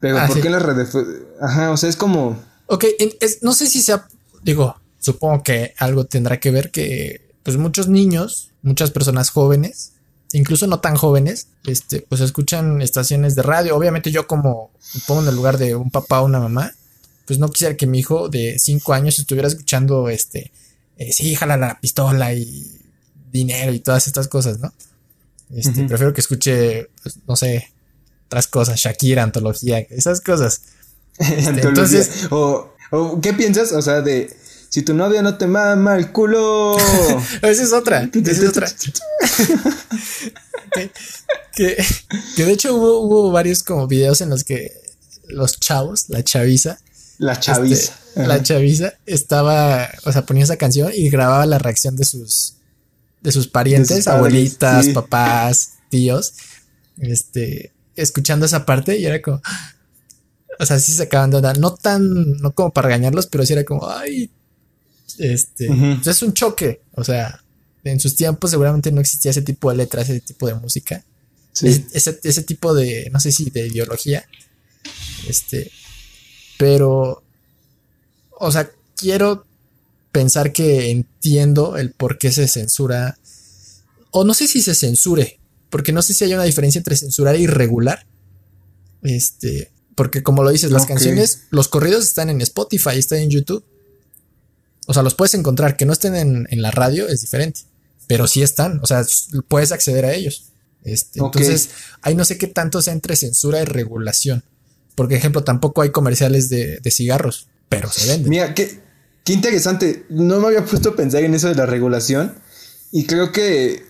[0.00, 0.42] Pero Ah, ¿por sí.
[0.42, 0.90] qué las redes?
[1.40, 2.40] Ajá, o sea, es como.
[2.66, 2.84] Ok,
[3.20, 4.06] es- no sé si sea,
[4.42, 9.92] digo, supongo que algo tendrá que ver que, pues muchos niños, muchas personas jóvenes,
[10.32, 13.76] incluso no tan jóvenes, este, pues escuchan estaciones de radio.
[13.76, 16.72] Obviamente yo como me pongo en el lugar de un papá o una mamá,
[17.26, 20.52] pues no quisiera que mi hijo de cinco años estuviera escuchando, este,
[20.98, 22.80] eh, sí, jala la pistola y
[23.32, 24.72] dinero y todas estas cosas, ¿no?
[25.54, 27.70] Este, prefiero que escuche, pues, no sé,
[28.28, 30.60] otras cosas, Shakira, antología, esas cosas.
[31.18, 33.72] Este, entonces- O, o, ¿qué piensas?
[33.72, 34.32] O sea, de.
[34.68, 36.76] Si tu novia no te mama el culo.
[37.42, 38.02] Esa es otra.
[38.14, 38.68] Esa es otra.
[40.72, 40.90] que,
[41.56, 41.84] que,
[42.36, 44.72] que de hecho hubo, hubo varios como videos en los que
[45.28, 46.78] los chavos, la chaviza,
[47.18, 47.92] la chaviza.
[48.14, 52.54] este, la chaviza estaba, o sea, ponía esa canción y grababa la reacción de sus
[53.22, 54.92] de sus parientes, De sus padres, abuelitas, sí.
[54.92, 56.34] papás, tíos,
[56.98, 59.40] este, escuchando esa parte y era como,
[60.58, 63.52] o sea, sí se acaban de dar, no tan, no como para regañarlos, pero sí
[63.52, 64.30] era como, ay,
[65.18, 67.42] este, pues es un choque, o sea,
[67.84, 71.04] en sus tiempos seguramente no existía ese tipo de letras, ese tipo de música,
[71.52, 71.84] Sí.
[71.92, 74.24] ese, ese tipo de, no sé si de ideología,
[75.26, 75.72] este,
[76.56, 77.22] pero,
[78.38, 79.44] o sea, quiero
[80.12, 83.18] pensar que entiendo el por qué se censura,
[84.10, 85.38] o no sé si se censure,
[85.70, 88.06] porque no sé si hay una diferencia entre censurar e irregular,
[89.02, 93.64] este, porque como lo dices, las canciones, los corridos están en Spotify, están en YouTube,
[94.86, 97.60] o sea, los puedes encontrar, que no estén en, en la radio es diferente.
[98.06, 99.04] pero sí están, o sea,
[99.48, 100.48] puedes acceder a ellos.
[100.84, 101.70] Este, Entonces,
[102.02, 104.44] ahí no sé qué tanto sea entre censura y regulación.
[104.94, 108.30] Porque, ejemplo, tampoco hay comerciales de, cigarros, pero se venden.
[108.30, 108.80] Mira, qué,
[109.24, 110.06] qué interesante.
[110.08, 112.34] No me había puesto a pensar en eso de la regulación.
[112.90, 113.84] Y creo que,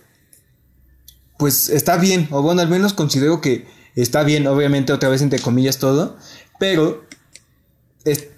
[1.39, 2.27] pues, está bien.
[2.29, 6.17] O bueno, al menos considero que está bien, obviamente, otra vez entre comillas todo.
[6.59, 7.03] Pero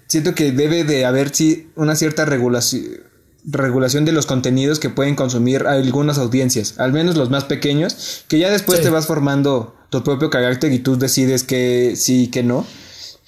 [0.06, 3.12] siento que debe de haber sí, una cierta regulación
[3.44, 8.38] regulación de los contenidos que pueden consumir algunas audiencias, al menos los más pequeños, que
[8.38, 12.44] ya después te vas formando tu propio carácter y tú decides que sí y que
[12.44, 12.64] no.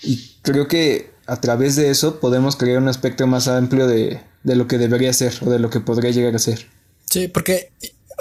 [0.02, 4.54] Y creo que a través de eso podemos crear un aspecto más amplio de, de
[4.54, 6.68] lo que debería ser o de lo que podría llegar a ser.
[7.10, 7.72] Sí, porque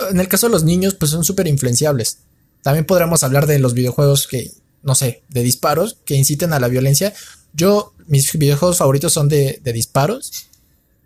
[0.09, 2.19] en el caso de los niños, pues son súper influenciables.
[2.61, 4.51] También podríamos hablar de los videojuegos que,
[4.81, 7.13] no sé, de disparos que inciten a la violencia.
[7.53, 10.49] Yo, mis videojuegos favoritos son de, de disparos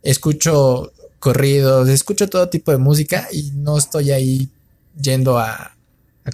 [0.07, 4.49] escucho corridos, escucho todo tipo de música y no estoy ahí
[4.99, 5.73] yendo a,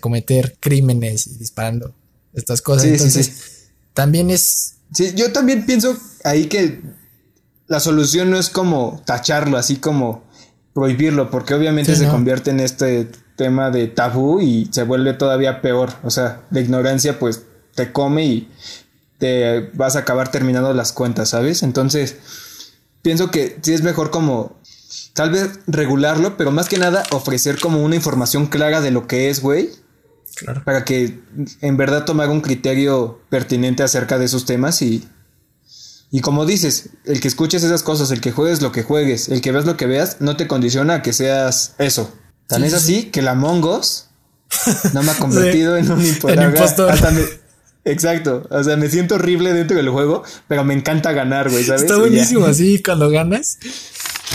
[0.02, 1.94] cometer crímenes y disparando
[2.34, 2.86] estas cosas.
[2.86, 4.78] Entonces, también es...
[4.92, 6.82] Sí, yo también pienso ahí que
[7.68, 10.24] la solución no es como tacharlo, así como
[10.74, 15.94] prohibirlo, porque obviamente se convierte en este tema de tabú y se vuelve todavía peor.
[16.04, 17.44] O sea, la ignorancia pues
[17.76, 18.50] te come y
[19.20, 21.64] te vas a acabar terminando las cuentas, ¿sabes?
[21.64, 22.18] Entonces,
[23.02, 24.60] pienso que sí es mejor como
[25.14, 29.30] tal vez regularlo, pero más que nada ofrecer como una información clara de lo que
[29.30, 29.70] es, güey.
[30.36, 30.64] Claro.
[30.64, 31.20] Para que
[31.62, 35.08] en verdad tomar un criterio pertinente acerca de esos temas y...
[36.16, 39.42] Y como dices, el que escuches esas cosas, el que juegues lo que juegues, el
[39.42, 42.14] que veas lo que veas, no te condiciona a que seas eso.
[42.46, 44.10] Tan es así que la Mongos
[44.94, 46.38] no me ha convertido en un impostor.
[47.84, 48.48] Exacto.
[48.52, 51.82] O sea, me siento horrible dentro del juego, pero me encanta ganar, güey, ¿sabes?
[51.82, 53.58] Está buenísimo así cuando ganas.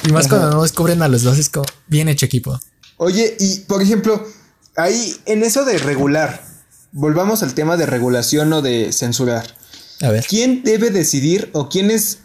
[0.04, 2.58] Y más cuando no descubren a los dos, es como bien hecho equipo.
[2.96, 4.26] Oye, y por ejemplo,
[4.74, 6.42] ahí en eso de regular,
[6.90, 9.56] volvamos al tema de regulación o de censurar.
[10.00, 10.24] A ver.
[10.28, 12.18] ¿Quién debe decidir o quién es.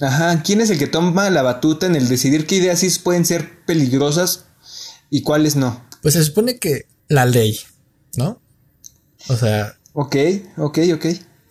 [0.00, 3.24] Ajá, quién es el que toma la batuta en el decidir qué ideas sí pueden
[3.24, 4.44] ser peligrosas
[5.10, 5.84] y cuáles no?
[6.02, 7.58] Pues se supone que la ley,
[8.16, 8.40] ¿no?
[9.28, 10.14] O sea, Ok,
[10.58, 11.06] ok, ok.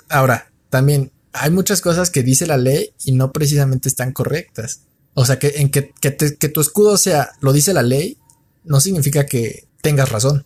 [0.07, 4.83] Ahora, también hay muchas cosas que dice la ley y no precisamente están correctas.
[5.15, 5.81] O sea, que en que,
[6.11, 8.17] tu escudo sea, lo dice la ley,
[8.63, 10.45] no significa que tengas razón.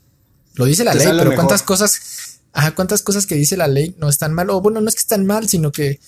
[0.56, 4.10] Lo dice la ley, pero cuántas cosas, ajá, cuántas cosas que dice la ley no
[4.10, 4.50] están mal.
[4.50, 6.00] O bueno, no es que están mal, sino que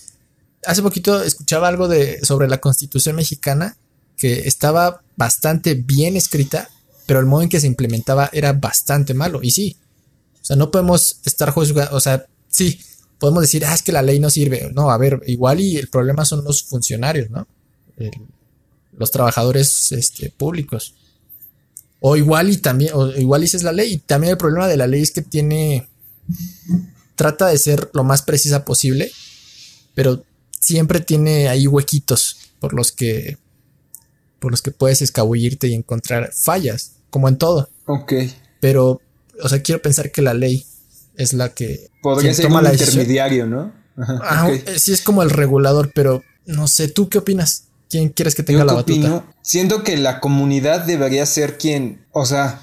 [0.66, 3.78] hace poquito escuchaba algo de sobre la Constitución mexicana
[4.18, 6.70] que estaba bastante bien escrita,
[7.06, 9.40] pero el modo en que se implementaba era bastante malo.
[9.44, 9.78] Y sí,
[10.42, 12.80] o sea, no podemos estar juzgando, o sea, sí,
[13.18, 14.70] podemos decir, ah, es que la ley no sirve.
[14.74, 17.48] No, a ver, igual y el problema son los funcionarios, ¿no?
[18.98, 20.94] los trabajadores este, públicos.
[22.00, 23.94] O igual y también, o igual es la ley.
[23.94, 25.88] Y también el problema de la ley es que tiene,
[27.16, 29.12] trata de ser lo más precisa posible,
[29.94, 30.24] pero
[30.60, 33.38] siempre tiene ahí huequitos por los que,
[34.40, 37.70] por los que puedes escabullirte y encontrar fallas, como en todo.
[37.86, 38.14] Ok.
[38.60, 39.02] Pero
[39.42, 40.66] o sea, quiero pensar que la ley
[41.16, 43.74] es la que podría ser un intermediario, ¿no?
[43.98, 47.66] Ajá, eh, Sí es como el regulador, pero no sé, ¿tú qué opinas?
[47.90, 49.26] ¿Quién quieres que tenga la batuta?
[49.44, 52.62] siento que la comunidad debería ser quien, o sea,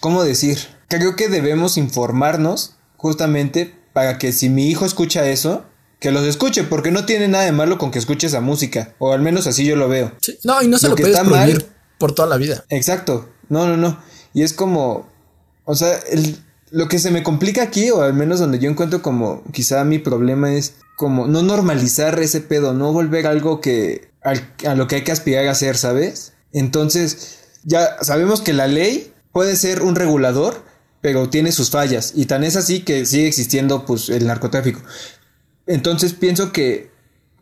[0.00, 0.58] ¿cómo decir?
[0.88, 5.64] Creo que debemos informarnos justamente para que si mi hijo escucha eso,
[5.98, 9.12] que los escuche, porque no tiene nada de malo con que escuche esa música, o
[9.12, 10.12] al menos así yo lo veo.
[10.44, 11.66] No, y no se lo, puedes prohibir
[11.98, 12.64] por toda la vida.
[12.70, 13.28] Exacto.
[13.48, 13.98] No, no, no.
[14.32, 15.10] Y es como,
[15.64, 16.38] o sea, el,
[16.70, 19.98] lo que se me complica aquí, o al menos donde yo encuentro como quizá mi
[19.98, 25.04] problema es como no normalizar ese pedo, no volver algo que a lo que hay
[25.04, 26.34] que aspirar a hacer, ¿sabes?
[26.52, 30.64] Entonces, ya sabemos que la ley puede ser un regulador,
[31.02, 34.80] pero tiene sus fallas, y tan es así que sigue existiendo pues el narcotráfico.
[35.66, 36.90] Entonces pienso que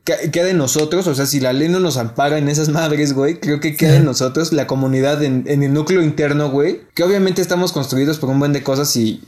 [0.05, 3.39] queda en nosotros, o sea, si la ley no nos ampara en esas madres, güey,
[3.39, 7.73] creo que queda en nosotros, la comunidad en, el núcleo interno, güey, que obviamente estamos
[7.73, 9.23] construidos por un buen de cosas y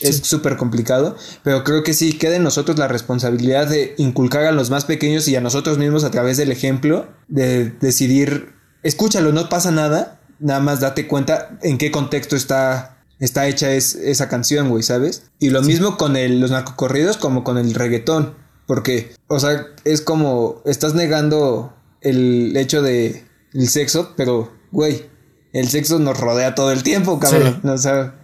[0.00, 4.52] es súper complicado, pero creo que sí, queda en nosotros la responsabilidad de inculcar a
[4.52, 9.48] los más pequeños y a nosotros mismos a través del ejemplo, de decidir, escúchalo, no
[9.48, 14.68] pasa nada, nada más date cuenta en qué contexto está está hecha es, esa canción,
[14.68, 15.24] güey, ¿sabes?
[15.38, 18.34] Y lo mismo con el, los narcocorridos como con el reggaetón.
[18.66, 23.24] Porque, o sea, es como estás negando el hecho de
[23.54, 25.06] el sexo, pero, güey,
[25.52, 27.60] el sexo nos rodea todo el tiempo, cabrón.
[27.64, 28.16] O sea,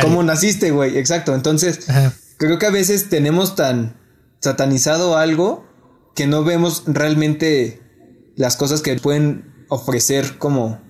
[0.00, 0.96] ¿cómo naciste, güey?
[0.98, 1.34] Exacto.
[1.34, 1.86] Entonces,
[2.38, 3.96] creo que a veces tenemos tan
[4.40, 5.66] satanizado algo
[6.14, 7.80] que no vemos realmente
[8.36, 10.80] las cosas que pueden ofrecer como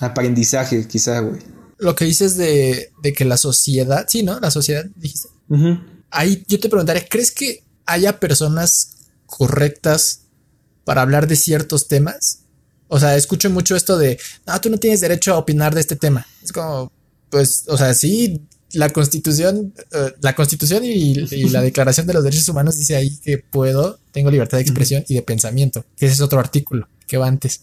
[0.00, 1.40] aprendizaje, quizá, güey.
[1.78, 4.40] Lo que dices de, de que la sociedad, sí, ¿no?
[4.40, 5.28] La sociedad, dijiste.
[6.10, 10.22] Ahí yo te preguntaré, ¿crees que haya personas correctas
[10.84, 12.40] para hablar de ciertos temas?
[12.88, 15.96] O sea, escucho mucho esto de, no, tú no tienes derecho a opinar de este
[15.96, 16.26] tema.
[16.42, 16.90] Es como,
[17.30, 21.14] pues, o sea, sí, la constitución, eh, la constitución y,
[21.50, 25.14] la declaración de los derechos humanos dice ahí que puedo, tengo libertad de expresión y
[25.14, 27.60] de pensamiento, que ese es otro artículo que va antes.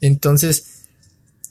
[0.00, 0.64] Entonces,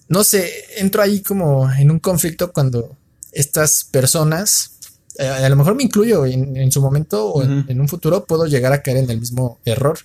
[0.10, 2.96] no sé, entro ahí como en un conflicto cuando
[3.32, 4.78] estas personas,
[5.18, 8.74] eh, a lo mejor me incluyo en, su momento o en, un futuro, puedo llegar
[8.74, 10.00] a caer en el mismo error.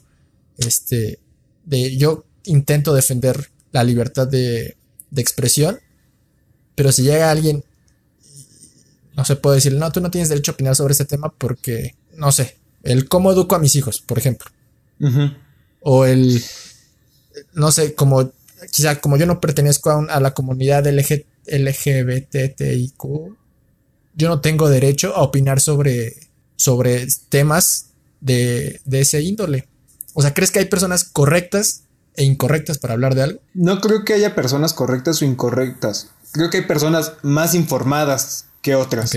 [0.59, 1.19] Este,
[1.65, 4.77] de yo intento defender la libertad de,
[5.11, 5.79] de expresión,
[6.75, 7.65] pero si llega alguien
[9.17, 11.95] no se puede decir, no, tú no tienes derecho a opinar sobre ese tema porque,
[12.17, 14.51] no sé, el cómo educo a mis hijos, por ejemplo.
[15.81, 16.43] O el,
[17.55, 18.33] no sé, como,
[18.71, 23.03] quizá como yo no pertenezco a, la comunidad LG, LGBTIQ,
[24.15, 26.15] yo no tengo derecho a opinar sobre,
[26.57, 29.69] sobre temas de, de ese índole.
[30.15, 33.41] O sea, ¿crees que hay personas correctas e incorrectas para hablar de algo?
[33.55, 36.11] No creo que haya personas correctas o incorrectas.
[36.33, 39.17] Creo que hay personas más informadas que otras.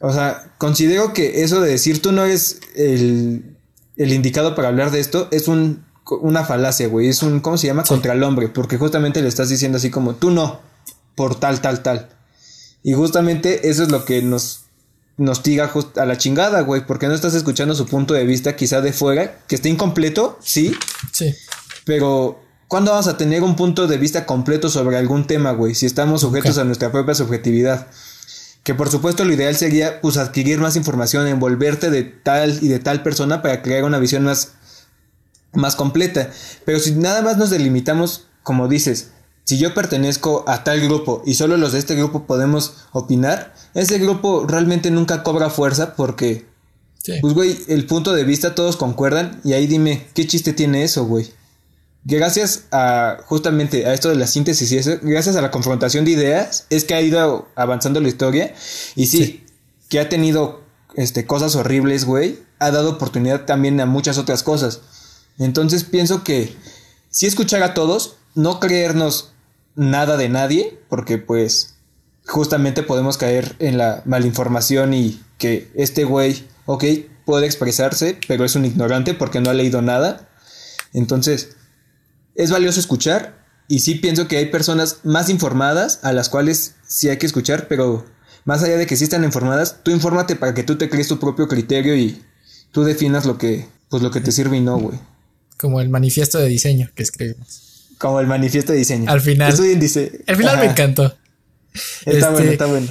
[0.00, 3.56] O sea, considero que eso de decir tú no eres el,
[3.96, 7.08] indicado para hablar de esto es un, una falacia, güey.
[7.08, 7.84] Es un, ¿cómo se llama?
[7.84, 8.48] Contra el hombre.
[8.48, 10.60] Porque justamente le estás diciendo así como, tú no,
[11.14, 12.08] por tal, tal, tal.
[12.82, 14.64] Y justamente eso es lo que nos,
[15.16, 16.86] nos tira a la chingada, güey.
[16.86, 20.72] Porque no estás escuchando su punto de vista quizá de fuera, que está incompleto, sí.
[21.12, 21.34] Sí.
[21.84, 25.74] Pero ¿Cuándo vamos a tener un punto de vista completo sobre algún tema, güey?
[25.74, 27.86] Si estamos sujetos a nuestra propia subjetividad.
[28.62, 32.78] Que por supuesto lo ideal sería pues adquirir más información, envolverte de tal y de
[32.78, 34.52] tal persona para crear una visión más,
[35.52, 36.30] más completa.
[36.64, 39.10] Pero si nada más nos delimitamos, como dices,
[39.44, 43.98] si yo pertenezco a tal grupo y solo los de este grupo podemos opinar, ese
[43.98, 46.46] grupo realmente nunca cobra fuerza porque,
[47.20, 51.04] pues güey, el punto de vista todos concuerdan y ahí dime, ¿qué chiste tiene eso,
[51.06, 51.32] güey?
[52.04, 56.12] gracias a justamente a esto de la síntesis y eso, gracias a la confrontación de
[56.12, 58.54] ideas, es que ha ido avanzando la historia.
[58.96, 59.44] Y sí,
[59.88, 60.62] que ha tenido
[60.94, 64.80] este, cosas horribles, güey, ha dado oportunidad también a muchas otras cosas.
[65.38, 66.54] Entonces pienso que
[67.10, 69.32] si escuchar a todos, no creernos
[69.74, 71.74] nada de nadie, porque pues
[72.26, 76.84] justamente podemos caer en la malinformación y que este güey, ok,
[77.24, 80.28] puede expresarse, pero es un ignorante porque no ha leído nada.
[80.92, 81.56] Entonces,
[82.34, 87.08] es valioso escuchar y sí pienso que hay personas más informadas a las cuales sí
[87.08, 88.04] hay que escuchar, pero
[88.44, 91.18] más allá de que sí están informadas, tú infórmate para que tú te crees tu
[91.18, 92.22] propio criterio y
[92.72, 94.98] tú definas lo que, pues lo que te sirve y no, güey.
[95.58, 97.90] Como el manifiesto de diseño que escribimos.
[97.98, 99.10] Como el manifiesto de diseño.
[99.10, 99.52] Al final.
[99.52, 101.14] Al final me encantó.
[102.06, 102.86] Está bueno, este, está bueno.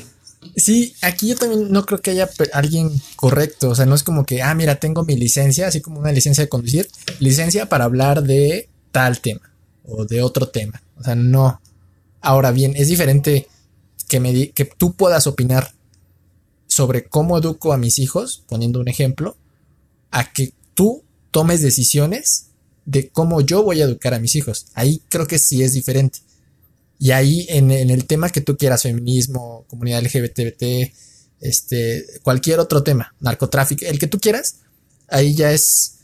[0.56, 3.69] Sí, aquí yo también no creo que haya alguien correcto.
[3.69, 6.43] O sea, no es como que, ah, mira, tengo mi licencia, así como una licencia
[6.43, 9.51] de conducir, licencia para hablar de tal tema
[9.86, 10.82] o de otro tema.
[10.97, 11.62] O sea, no.
[12.21, 13.47] Ahora bien, es diferente
[14.08, 15.73] que, me que tú puedas opinar
[16.67, 19.38] sobre cómo educo a mis hijos, poniendo un ejemplo,
[20.12, 22.46] a que tú tomes decisiones
[22.88, 24.67] de cómo yo voy a educar a mis hijos.
[24.73, 26.19] Ahí creo que sí es diferente.
[26.97, 30.93] Y ahí en, el tema que tú quieras, feminismo, comunidad LGBT,
[31.41, 34.62] este, cualquier otro tema, narcotráfico, el que tú quieras,
[35.10, 35.95] ahí ya es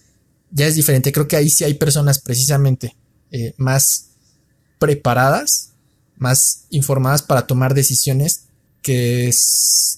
[0.52, 1.14] ya es diferente.
[1.14, 2.96] Creo que ahí sí hay personas precisamente
[3.32, 4.10] eh, más
[4.78, 5.72] preparadas,
[6.18, 8.44] más informadas para tomar decisiones
[8.82, 9.34] que,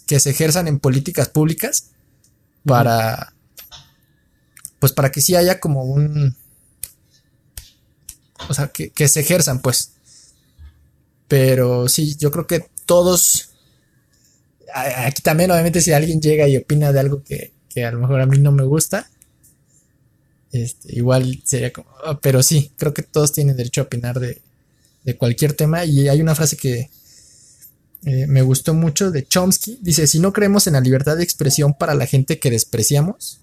[0.06, 1.90] que se ejerzan en políticas públicas
[2.64, 3.34] para,
[4.80, 6.36] pues para que sí haya como un,
[8.50, 9.92] o sea, que, que se ejerzan, pues.
[11.28, 13.50] Pero sí, yo creo que todos,
[14.74, 18.22] aquí también obviamente si alguien llega y opina de algo que, que a lo mejor
[18.22, 19.10] a mí no me gusta,
[20.56, 24.42] este, igual sería como, ah, pero sí, creo que todos tienen derecho a opinar de,
[25.18, 25.86] cualquier tema.
[25.86, 26.90] Y hay una frase que
[28.06, 29.78] eh, me gustó mucho de Chomsky.
[29.82, 33.40] Dice, si no creemos en la libertad de expresión para la gente que despreciamos,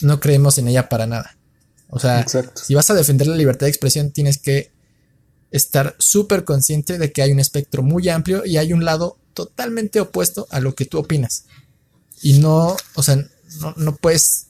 [0.00, 1.36] no creemos en ella para nada.
[1.94, 4.72] O sea, si vas a defender la libertad de expresión, tienes que
[5.52, 10.00] estar súper consciente de que hay un espectro muy amplio y hay un lado totalmente
[10.00, 11.44] opuesto a lo que tú opinas.
[12.20, 13.24] Y no, o sea,
[13.60, 14.46] no, no puedes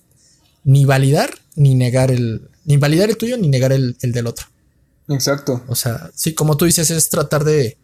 [0.64, 4.46] ni validar ni negar el, ni validar el tuyo ni negar el, del otro.
[5.08, 5.62] Exacto.
[5.68, 7.76] O sea, sí, como tú dices, es tratar de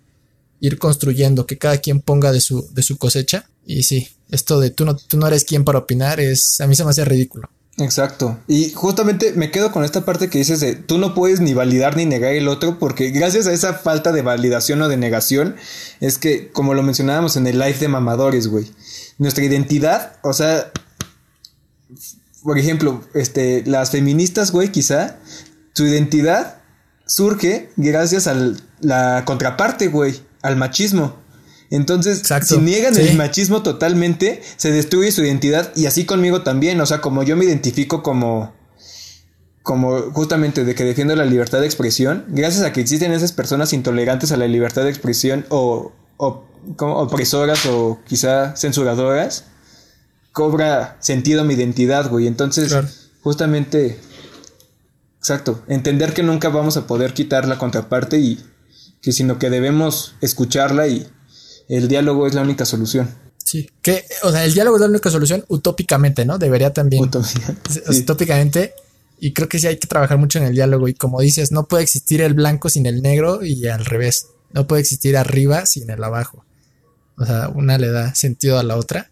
[0.60, 3.50] ir construyendo, que cada quien ponga de su, de su cosecha.
[3.66, 6.74] Y sí, esto de tú no, tú no eres quien para opinar es, a mí
[6.74, 7.50] se me hace ridículo.
[7.80, 8.38] Exacto.
[8.46, 11.96] Y justamente me quedo con esta parte que dices de tú no puedes ni validar
[11.96, 15.56] ni negar el otro porque gracias a esa falta de validación o de negación
[16.00, 18.70] es que, como lo mencionábamos en el live de mamadores, güey,
[19.18, 20.70] nuestra identidad, o sea,
[22.42, 25.16] por ejemplo, este, las feministas, güey, quizá,
[25.72, 26.56] su identidad
[27.06, 28.36] surge gracias a
[28.80, 31.16] la contraparte, güey, al machismo.
[31.70, 36.80] Entonces, si niegan el machismo totalmente, se destruye su identidad y así conmigo también.
[36.80, 38.52] O sea, como yo me identifico como,
[39.62, 43.72] como justamente de que defiendo la libertad de expresión, gracias a que existen esas personas
[43.72, 46.44] intolerantes a la libertad de expresión o, o
[46.76, 49.44] como opresoras o quizá censuradoras,
[50.32, 52.26] cobra sentido mi identidad, güey.
[52.26, 52.74] Entonces,
[53.22, 53.96] justamente,
[55.18, 58.44] exacto, entender que nunca vamos a poder quitar la contraparte y
[59.00, 61.08] que sino que debemos escucharla y
[61.76, 63.08] el diálogo es la única solución.
[63.44, 66.38] Sí, que, o sea, el diálogo es la única solución utópicamente, ¿no?
[66.38, 67.08] Debería también.
[67.88, 68.74] Utópicamente.
[69.18, 70.88] Y creo que sí hay que trabajar mucho en el diálogo.
[70.88, 74.26] Y como dices, no puede existir el blanco sin el negro y al revés.
[74.52, 76.44] No puede existir arriba sin el abajo.
[77.16, 79.10] O sea, una le da sentido a la otra.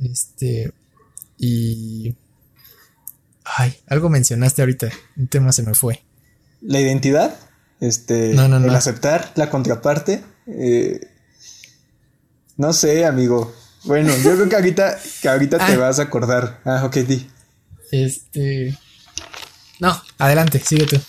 [0.00, 0.72] Este.
[1.38, 2.14] Y.
[3.44, 4.90] Ay, algo mencionaste ahorita.
[5.16, 6.02] Un tema se me fue.
[6.60, 7.34] La identidad.
[7.80, 8.34] Este.
[8.34, 8.66] No, no, no.
[8.66, 10.22] El aceptar la contraparte.
[10.46, 11.00] Eh,
[12.58, 13.54] no sé, amigo.
[13.84, 15.78] Bueno, yo creo que ahorita, que ahorita te ah.
[15.78, 16.60] vas a acordar.
[16.64, 17.26] Ah, ok, di.
[17.90, 18.76] Este.
[19.80, 21.00] No, adelante, sigue tú.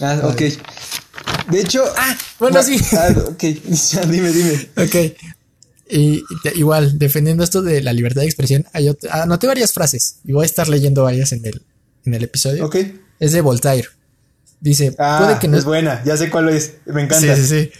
[0.00, 0.40] Ah, ok.
[1.50, 1.84] De hecho.
[1.96, 2.80] Ah, bueno, sí.
[2.96, 3.42] Ah, ok,
[4.08, 4.68] dime, dime.
[4.76, 5.16] Ok.
[5.90, 6.22] Y,
[6.54, 10.46] igual, defendiendo esto de la libertad de expresión, hay anoté varias frases y voy a
[10.46, 11.62] estar leyendo varias en el,
[12.04, 12.64] en el episodio.
[12.64, 12.76] Ok.
[13.18, 13.88] Es de Voltaire.
[14.60, 15.56] Dice, ah, puede que no.
[15.56, 16.74] Es buena, ya sé cuál es.
[16.86, 17.34] Me encanta.
[17.34, 17.72] Sí, sí, sí.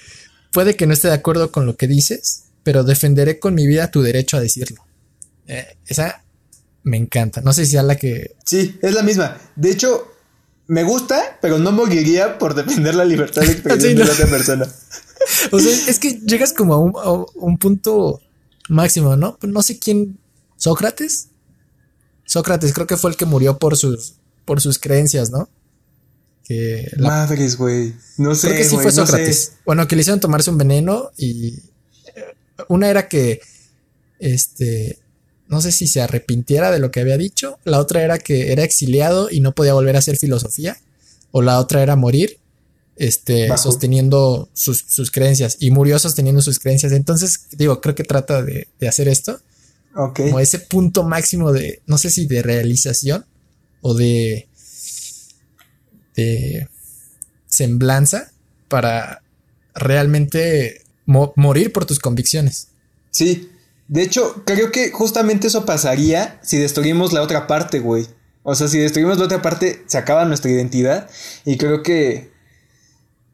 [0.51, 3.91] Puede que no esté de acuerdo con lo que dices, pero defenderé con mi vida
[3.91, 4.85] tu derecho a decirlo.
[5.47, 6.23] Eh, esa
[6.83, 7.41] me encanta.
[7.41, 8.37] No sé si es la que.
[8.45, 9.39] Sí, es la misma.
[9.57, 10.07] De hecho,
[10.67, 14.69] me gusta, pero no moriría por defender la libertad de expresión de otra persona.
[15.51, 18.21] o sea, es que llegas como a un, punto
[18.69, 19.39] máximo, ¿no?
[19.41, 20.19] No sé quién.
[20.57, 21.29] ¿Sócrates?
[22.27, 25.49] Sócrates, creo que fue el que murió por sus, por sus creencias, ¿no?
[26.45, 27.95] Que Madres, güey.
[28.19, 28.49] No sé.
[28.49, 29.53] Creo que sí fue Sócrates.
[29.65, 31.63] Bueno, que le hicieron tomarse un veneno y
[32.69, 33.41] una era que,
[34.19, 34.99] este,
[35.49, 38.65] no sé si se arrepintiera de lo que había dicho, la otra era que era
[38.65, 40.77] exiliado y no podía volver a hacer filosofía,
[41.31, 42.39] o la otra era morir,
[42.97, 46.93] este, sosteniendo sus, creencias, y murió sosteniendo sus creencias.
[46.93, 49.41] Entonces, digo, creo que trata de, hacer esto.
[50.15, 53.25] Como ese punto máximo de, no sé si de realización
[53.81, 54.49] o de,
[56.15, 56.69] de
[57.47, 58.31] semblanza
[58.69, 59.23] para
[59.75, 62.69] realmente morir por tus convicciones.
[63.11, 63.51] Sí,
[63.89, 68.07] de hecho, creo que justamente eso pasaría si destruimos la otra parte, güey.
[68.43, 71.09] O sea, si destruimos la otra parte, se acaba nuestra identidad.
[71.45, 72.31] Y creo que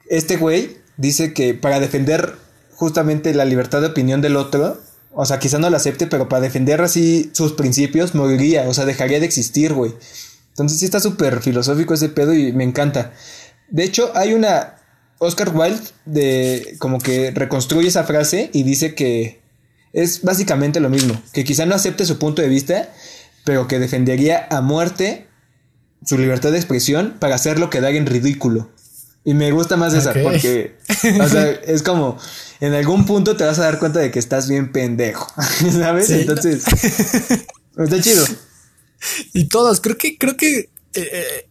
[0.09, 2.37] este güey dice que para defender
[2.75, 4.81] justamente la libertad de opinión del otro,
[5.13, 8.85] o sea, quizá no la acepte, pero para defender así sus principios, moriría, o sea,
[8.85, 9.95] dejaría de existir, güey.
[10.51, 13.13] Entonces sí está súper filosófico ese pedo y me encanta.
[13.71, 14.77] De hecho, hay una
[15.25, 19.41] Oscar Wilde de como que reconstruye esa frase y dice que
[19.93, 22.89] es básicamente lo mismo, que quizá no acepte su punto de vista,
[23.45, 25.29] pero que defendería a muerte
[26.05, 28.71] su libertad de expresión para hacerlo quedar en ridículo.
[29.27, 30.77] Y me gusta más esa, porque,
[31.19, 32.19] o sea, es como,
[32.61, 35.33] en algún punto te vas a dar cuenta de que estás bien pendejo,
[35.73, 36.11] ¿sabes?
[36.11, 36.65] Entonces,
[37.79, 38.27] está chido.
[39.33, 41.49] Y todos, creo que, creo que eh, eh,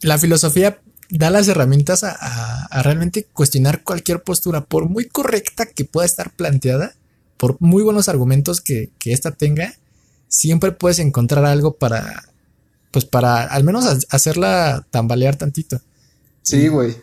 [0.00, 0.78] la filosofía
[1.18, 6.94] da las herramientas a, realmente cuestionar cualquier postura, por muy correcta que pueda estar planteada,
[7.36, 9.74] por muy buenos argumentos que, que ésta tenga,
[10.28, 12.24] siempre puedes encontrar algo para,
[12.90, 15.80] pues para al menos hacerla tambalear tantito.
[16.42, 16.96] Sí, güey.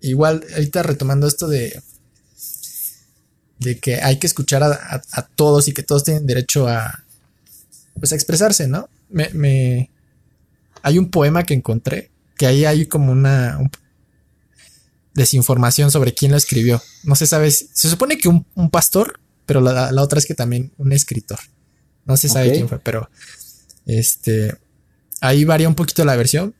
[0.00, 1.82] Igual, ahorita retomando esto de,
[3.58, 7.04] de que hay que escuchar a, todos y que todos tienen derecho a,
[7.98, 8.88] pues a expresarse, ¿no?
[9.10, 9.90] Me, me,
[10.82, 13.58] hay un poema que encontré que ahí hay como una
[15.14, 16.82] desinformación sobre quién lo escribió.
[17.04, 20.92] No se sabe, se supone que un, pastor, pero la, otra es que también un
[20.92, 21.38] escritor.
[22.04, 23.08] No se sabe quién fue, pero
[23.86, 24.58] este
[25.20, 26.54] ahí varía un poquito la versión.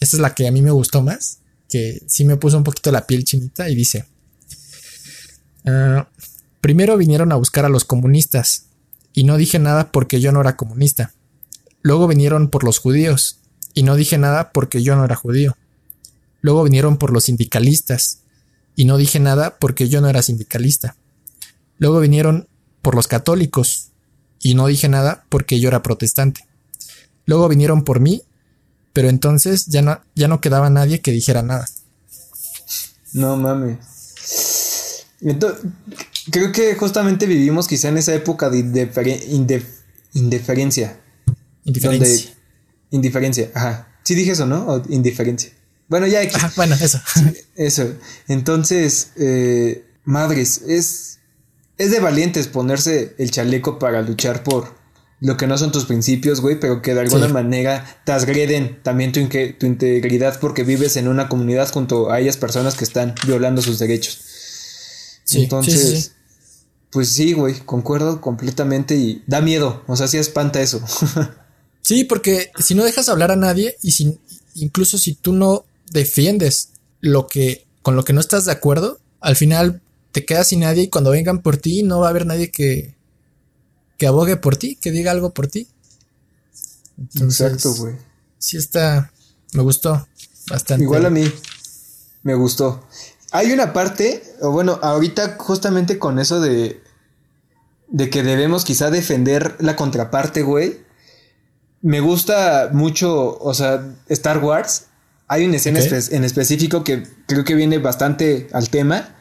[0.00, 1.38] Esta es la que a mí me gustó más,
[1.68, 4.06] que sí me puso un poquito la piel chinita y dice,
[5.64, 6.08] ah,
[6.60, 8.66] primero vinieron a buscar a los comunistas
[9.12, 11.12] y no dije nada porque yo no era comunista.
[11.82, 13.41] Luego vinieron por los judíos
[13.74, 15.56] y no dije nada porque yo no era judío.
[16.40, 18.18] Luego vinieron por los sindicalistas
[18.74, 20.96] y no dije nada porque yo no era sindicalista.
[21.78, 22.48] Luego vinieron
[22.82, 23.90] por los católicos
[24.40, 26.46] y no dije nada porque yo era protestante.
[27.26, 28.22] Luego vinieron por mí,
[28.92, 31.66] pero entonces ya no, ya no quedaba nadie que dijera nada.
[33.12, 33.78] No mames.
[35.20, 35.64] Entonces,
[36.30, 38.58] creo que justamente vivimos quizá en esa época de
[40.12, 41.00] indiferencia.
[41.64, 42.32] Indiferencia.
[42.92, 43.88] Indiferencia, ajá.
[44.04, 44.66] Sí dije eso, ¿no?
[44.66, 45.50] O indiferencia.
[45.88, 46.20] Bueno, ya.
[46.20, 47.00] Ajá, bueno, eso.
[47.56, 47.92] eso.
[48.28, 51.18] Entonces, eh, madres, es,
[51.78, 54.80] es de valientes ponerse el chaleco para luchar por
[55.20, 59.12] lo que no son tus principios, güey, pero que de alguna manera te agreden también
[59.12, 63.62] tu, tu, integridad porque vives en una comunidad junto a ellas personas que están violando
[63.62, 65.20] sus derechos.
[65.30, 66.12] Entonces,
[66.90, 70.82] pues sí, güey, concuerdo completamente y da miedo, o sea, sí espanta eso.
[71.82, 74.18] sí, porque si no dejas hablar a nadie y si,
[74.54, 76.70] incluso si tú no defiendes
[77.00, 80.84] lo que con lo que no estás de acuerdo, al final te quedas sin nadie
[80.84, 82.94] y cuando vengan por ti no va a haber nadie que,
[83.98, 85.68] que abogue por ti, que diga algo por ti.
[87.20, 87.96] Exacto, güey.
[88.38, 89.12] Sí está,
[89.52, 90.06] me gustó
[90.48, 90.84] bastante.
[90.84, 91.24] Igual a mí,
[92.22, 92.86] me gustó.
[93.32, 96.82] Hay una parte, o bueno, ahorita justamente con eso de,
[97.88, 100.80] de que debemos quizá defender la contraparte, güey.
[101.82, 104.86] Me gusta mucho, o sea, Star Wars.
[105.28, 109.16] Hay una escena en específico que creo que viene bastante al tema.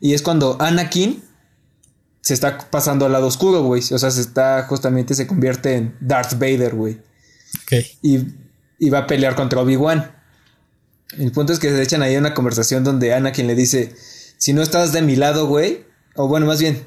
[0.00, 1.22] Y es cuando Anakin
[2.20, 3.82] se está pasando al lado oscuro, güey.
[3.92, 7.00] O sea, se está justamente se convierte en Darth Vader, güey.
[7.62, 7.86] Ok.
[8.02, 8.26] Y,
[8.78, 10.12] y va a pelear contra Obi-Wan.
[11.18, 13.94] El punto es que se echan ahí una conversación donde Ana quien le dice,
[14.38, 15.84] si no estás de mi lado, güey,
[16.14, 16.84] o bueno, más bien,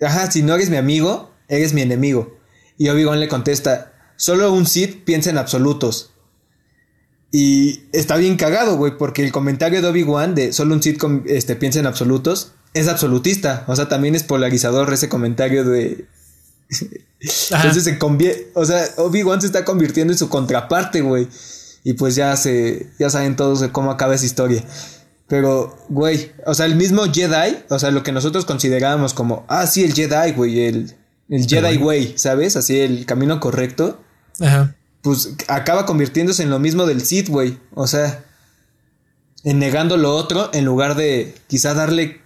[0.00, 2.38] ajá, si no eres mi amigo, eres mi enemigo.
[2.76, 3.91] Y Obi-Wan le contesta,
[4.22, 6.12] solo un Sith piensa en absolutos.
[7.32, 11.56] Y está bien cagado, güey, porque el comentario de Obi-Wan de solo un Sith este,
[11.56, 13.64] piensa en absolutos es absolutista.
[13.66, 16.06] O sea, también es polarizador ese comentario de...
[17.50, 21.26] Entonces se convierte, o sea, Obi-Wan se está convirtiendo en su contraparte, güey.
[21.82, 24.64] Y pues ya se, ya saben todos de cómo acaba esa historia.
[25.26, 29.66] Pero, güey, o sea, el mismo Jedi, o sea, lo que nosotros considerábamos como, ah,
[29.66, 30.94] sí, el Jedi, güey, el,
[31.28, 32.54] el Jedi Way, ¿sabes?
[32.54, 33.98] Así el camino correcto.
[34.42, 34.74] Ajá.
[35.02, 37.58] Pues acaba convirtiéndose en lo mismo del Sith, güey.
[37.74, 38.24] O sea,
[39.44, 42.20] en negando lo otro en lugar de quizá darle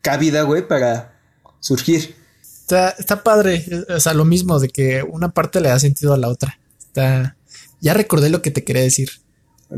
[0.00, 1.14] cabida, güey, para
[1.60, 2.14] surgir.
[2.42, 6.18] Está, está padre, o sea, lo mismo de que una parte le da sentido a
[6.18, 6.58] la otra.
[6.78, 7.36] Está,
[7.80, 9.10] ya recordé lo que te quería decir.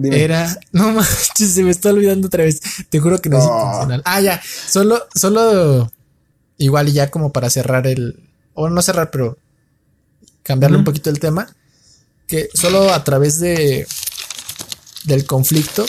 [0.04, 2.60] Era, no manches, se me está olvidando otra vez.
[2.90, 4.02] Te juro que no, es intencional.
[4.04, 5.90] Ah, ya, solo, solo
[6.58, 8.20] igual y ya como para cerrar el,
[8.54, 9.38] o no cerrar, pero
[10.42, 11.54] cambiarle un poquito el tema,
[12.26, 13.86] que solo a través de
[15.04, 15.86] del conflicto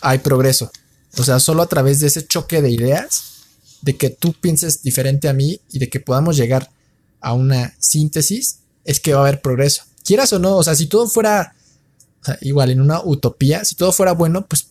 [0.00, 0.70] hay progreso.
[1.16, 3.44] O sea, solo a través de ese choque de ideas,
[3.82, 6.70] de que tú pienses diferente a mí y de que podamos llegar
[7.20, 10.86] a una síntesis, es que va a haber progreso quieras o no, o sea, si
[10.86, 11.54] todo fuera
[12.40, 14.68] igual en una utopía, si todo fuera bueno, pues,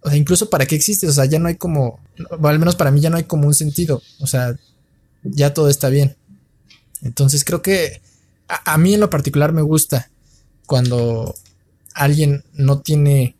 [0.00, 2.00] o sea, incluso para qué existe, o sea, ya no hay como,
[2.42, 4.56] al menos para mí ya no hay como un sentido, o sea,
[5.22, 6.16] ya todo está bien.
[7.02, 8.00] Entonces creo que
[8.48, 10.10] a, mí en lo particular me gusta
[10.68, 11.34] cuando
[11.94, 13.34] alguien no tiene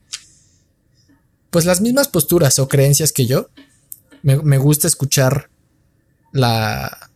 [1.50, 3.50] pues las mismas posturas o creencias que yo.
[4.22, 5.48] Me, gusta escuchar
[6.32, 7.10] la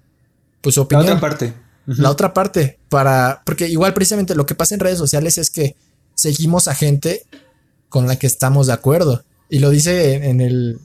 [0.61, 1.07] pues opinión.
[1.07, 1.55] La otra parte
[1.87, 5.75] la otra parte, para, porque igual precisamente lo que pasa en redes sociales es que
[6.15, 7.25] seguimos a gente
[7.89, 9.25] con la que estamos de acuerdo.
[9.49, 10.79] Y lo dice en, el,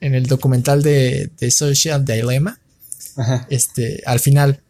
[0.00, 2.58] en el documental de, de Social Dilemma.
[3.48, 4.60] Este, al final,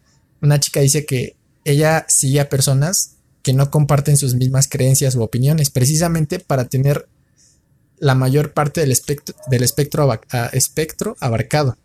[0.41, 1.35] una chica dice que
[1.65, 3.16] ella sigue a personas
[3.47, 7.07] que no comparten sus mismas creencias u opiniones, precisamente para tener
[7.97, 10.11] la mayor parte del espectro, del espectro,
[10.51, 11.77] espectro abarcado.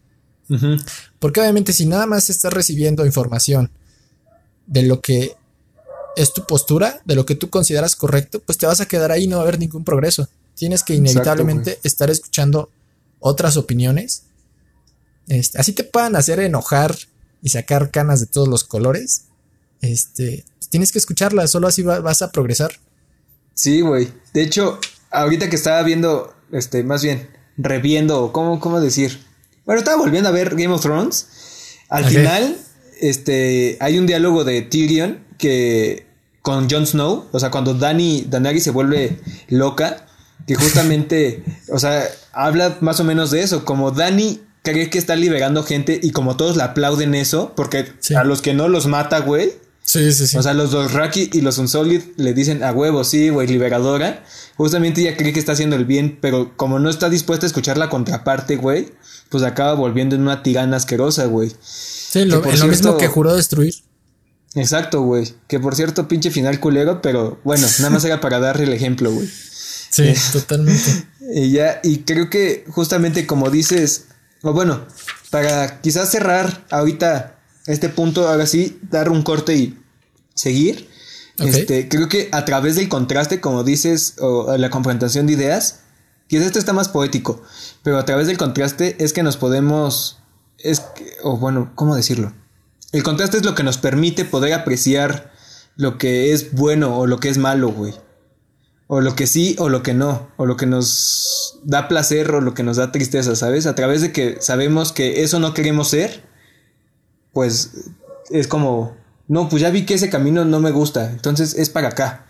[1.20, 3.70] Porque obviamente si nada más estás recibiendo información
[4.66, 5.36] de lo que
[6.16, 9.22] es tu postura, de lo que tú consideras correcto, pues te vas a quedar ahí
[9.22, 10.28] y no va a haber ningún progreso.
[10.56, 12.70] Tienes que inevitablemente estar escuchando
[13.20, 14.24] otras opiniones.
[15.28, 16.96] Este, así te puedan hacer enojar
[17.40, 19.26] y sacar canas de todos los colores.
[19.80, 22.72] Este, tienes que escucharlas, solo así vas a progresar.
[23.52, 24.08] Sí, güey.
[24.32, 29.20] De hecho, ahorita que estaba viendo, este, más bien, reviendo, ¿cómo, cómo decir?
[29.66, 31.28] Bueno, estaba volviendo a ver Game of Thrones.
[31.90, 32.56] Al final,
[33.02, 36.06] este, hay un diálogo de Tyrion que
[36.40, 38.26] con Jon Snow, o sea, cuando Dani,
[38.58, 40.06] se vuelve loca,
[40.46, 45.16] que justamente, o sea, habla más o menos de eso, como Dani cree que está
[45.16, 49.18] liberando gente y como todos le aplauden eso, porque a los que no los mata,
[49.20, 49.52] güey.
[49.84, 50.36] Sí, sí, sí.
[50.36, 54.24] O sea, los dos Raki y los Unsolid le dicen a huevo, sí, güey, liberadora.
[54.56, 57.78] Justamente ella cree que está haciendo el bien, pero como no está dispuesta a escuchar
[57.78, 58.92] la contraparte, güey,
[59.28, 61.52] pues acaba volviendo en una tirana asquerosa, güey.
[61.60, 63.74] Sí, lo, mismo que juró destruir.
[64.54, 65.34] Exacto, güey.
[65.48, 69.10] Que por cierto, pinche final culero, pero bueno, nada más era para darle el ejemplo,
[69.10, 69.28] güey.
[69.90, 71.06] Sí, eh, totalmente.
[71.34, 74.06] Y ya, y creo que justamente como dices,
[74.42, 74.84] o bueno,
[75.30, 79.78] para quizás cerrar ahorita este punto, ahora sí, dar un corte y
[80.34, 80.88] seguir.
[81.38, 85.80] Este, creo que a través del contraste, como dices, o la confrontación de ideas,
[86.28, 87.42] quizás esto está más poético,
[87.82, 90.18] pero a través del contraste es que nos podemos,
[90.58, 90.82] es
[91.22, 92.32] o bueno, ¿cómo decirlo?
[92.92, 95.32] El contraste es lo que nos permite poder apreciar
[95.76, 97.94] lo que es bueno o lo que es malo, güey.
[98.86, 100.28] O lo que sí o lo que no.
[100.36, 103.64] O lo que nos da placer o lo que nos da tristeza, ¿sabes?
[103.64, 106.24] A través de que sabemos que eso no queremos ser,
[107.32, 107.70] pues
[108.30, 108.96] es como,
[109.28, 112.26] no, pues ya vi que ese camino no me gusta, entonces es para acá.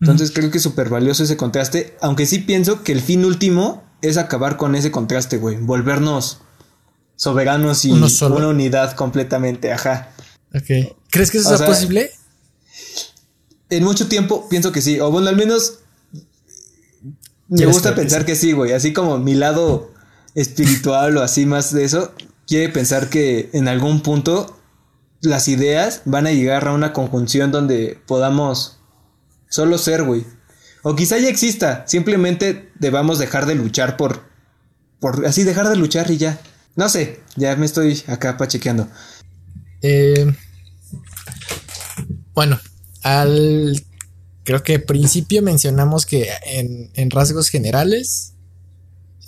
[0.00, 3.82] Entonces creo que es súper valioso ese contraste, aunque sí pienso que el fin último
[4.00, 6.38] es acabar con ese contraste, güey, volvernos
[7.16, 10.12] soberanos y una unidad completamente, ajá.
[10.54, 10.94] Ok.
[11.10, 12.12] ¿Crees que eso sea, posible?
[13.70, 15.80] En mucho tiempo pienso que sí, o bueno, al menos
[17.48, 19.92] me gusta pensar que sí, güey, así como mi lado
[20.34, 22.12] espiritual o así más de eso,
[22.48, 24.58] quiere pensar que en algún punto
[25.20, 28.80] las ideas van a llegar a una conjunción donde podamos
[29.48, 30.26] solo ser, güey.
[30.82, 34.22] O quizá ya exista, simplemente debamos dejar de luchar por,
[34.98, 36.40] por así dejar de luchar y ya.
[36.74, 38.88] No sé, ya me estoy acá pachequeando.
[39.82, 40.34] Eh,
[42.34, 42.58] bueno,
[43.02, 43.84] al
[44.44, 48.34] creo que principio mencionamos que en, rasgos generales,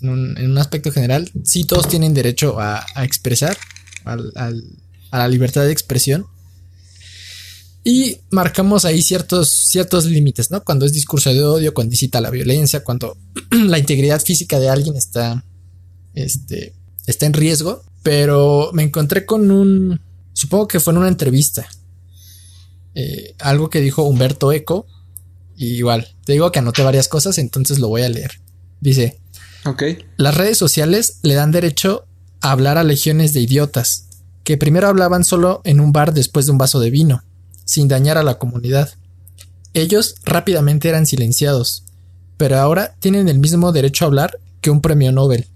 [0.03, 3.57] en un, aspecto general, sí todos tienen derecho a, expresar,
[4.05, 4.51] a
[5.12, 6.26] la libertad de expresión.
[7.82, 10.62] Y marcamos ahí ciertos, ciertos límites, ¿no?
[10.62, 13.16] Cuando es discurso de odio, cuando incita la violencia, cuando
[13.51, 15.44] la integridad física de alguien está
[16.14, 16.74] este,
[17.07, 20.01] está en riesgo, pero me encontré con un,
[20.32, 21.68] supongo que fue en una entrevista,
[22.94, 24.86] eh, algo que dijo Humberto Eco,
[25.57, 28.40] igual, te digo que anoté varias cosas, entonces lo voy a leer.
[28.80, 29.19] Dice,
[29.64, 29.82] ok.
[30.16, 32.06] Las redes sociales le dan derecho
[32.40, 34.06] a hablar a legiones de idiotas,
[34.44, 37.22] que primero hablaban solo en un bar después de un vaso de vino,
[37.64, 38.90] sin dañar a la comunidad.
[39.74, 41.84] Ellos rápidamente eran silenciados,
[42.36, 45.46] pero ahora tienen el mismo derecho a hablar que un premio Nobel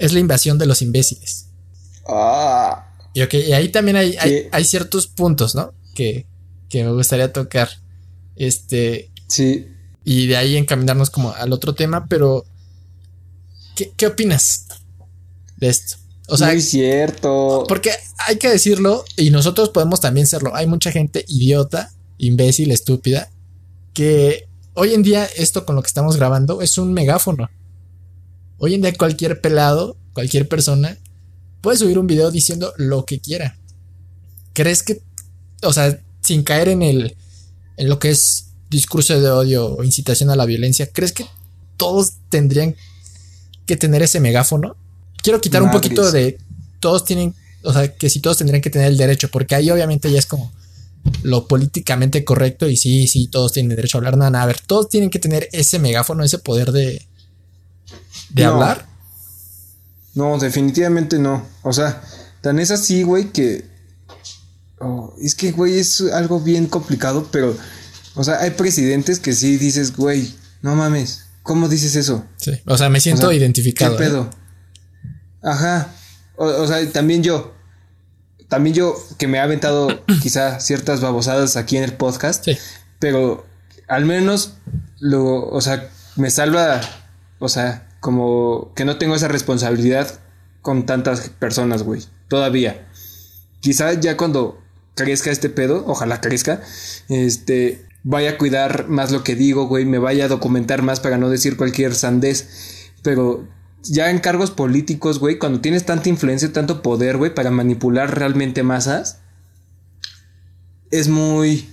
[0.00, 1.46] es la invasión de los imbéciles.
[2.08, 2.86] Ah.
[3.12, 4.16] Y, okay, ahí también hay,
[4.50, 5.72] hay, ciertos puntos, ¿no?
[5.94, 6.26] Que,
[6.68, 7.68] que, me gustaría tocar.
[8.34, 9.10] Este.
[9.28, 9.68] Sí.
[10.04, 12.44] Y de ahí encaminarnos como al otro tema, pero.
[13.80, 14.66] ¿Qué, qué opinas
[15.56, 15.96] de esto?
[16.28, 17.64] O sea, es cierto.
[17.66, 20.54] Porque hay que decirlo, y nosotros podemos también serlo.
[20.54, 23.30] Hay mucha gente idiota, imbécil, estúpida,
[23.94, 27.48] que hoy en día esto con lo que estamos grabando es un megáfono.
[28.58, 30.98] Hoy en día cualquier pelado, cualquier persona,
[31.62, 33.56] puede subir un video diciendo lo que quiera.
[34.52, 35.00] ¿Crees que,
[35.62, 37.16] o sea, sin caer en el,
[37.78, 41.24] en lo que es discurso de odio o incitación a la violencia, ¿crees que
[41.78, 42.76] todos tendrían
[43.70, 44.76] que tener ese megáfono?
[45.22, 46.38] Quiero quitar un poquito de
[46.80, 50.10] todos tienen, o sea, que si todos tendrían que tener el derecho, porque ahí obviamente
[50.10, 50.50] ya es como
[51.22, 54.16] lo políticamente correcto y sí, sí, todos tienen derecho a hablar.
[54.16, 57.06] Nada, nada, a ver, todos tienen que tener ese megáfono, ese poder de,
[58.30, 58.86] de hablar?
[60.14, 61.46] No, definitivamente no.
[61.62, 62.02] O sea,
[62.40, 63.64] tan es así, güey, que.
[64.80, 67.56] Oh, es que, güey, es algo bien complicado, pero.
[68.16, 72.24] O sea, hay presidentes que sí dices, güey, no mames, ¿cómo dices eso?
[72.36, 73.96] Sí, o sea, me siento identificado.
[73.96, 74.06] ¿Qué ¿eh?
[74.08, 74.30] pedo?
[75.42, 75.92] Ajá.
[76.36, 77.54] O, sea, también yo.
[78.48, 82.44] También yo, que me ha aventado quizá ciertas babosadas aquí en el podcast.
[82.44, 82.58] Sí.
[82.98, 83.46] Pero
[83.88, 84.54] al menos
[84.98, 85.48] lo.
[85.48, 86.80] O sea, me salva.
[87.38, 90.20] O sea, como que no tengo esa responsabilidad
[90.62, 92.02] con tantas personas, güey.
[92.28, 92.86] Todavía.
[93.60, 94.62] Quizá ya cuando
[94.94, 96.62] crezca este pedo, ojalá crezca,
[97.08, 101.18] este, vaya a cuidar más lo que digo, güey, me vaya a documentar más para
[101.18, 102.48] no decir cualquier sandez.
[103.02, 103.46] Pero
[103.82, 108.62] ya en cargos políticos, güey, cuando tienes tanta influencia, tanto poder, güey, para manipular realmente
[108.62, 109.18] masas,
[110.90, 111.68] es muy...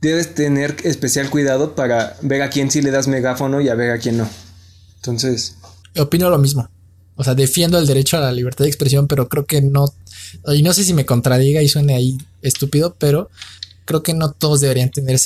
[0.00, 3.90] Debes tener especial cuidado para ver a quién sí le das megáfono y a ver
[3.90, 4.28] a quién no.
[4.96, 5.56] Entonces.
[5.96, 6.70] Opino lo mismo.
[7.16, 9.92] O sea, defiendo el derecho a la libertad de expresión, pero creo que no.
[10.54, 13.28] Y no sé si me contradiga y suene ahí estúpido, pero
[13.86, 15.18] creo que no todos deberían tener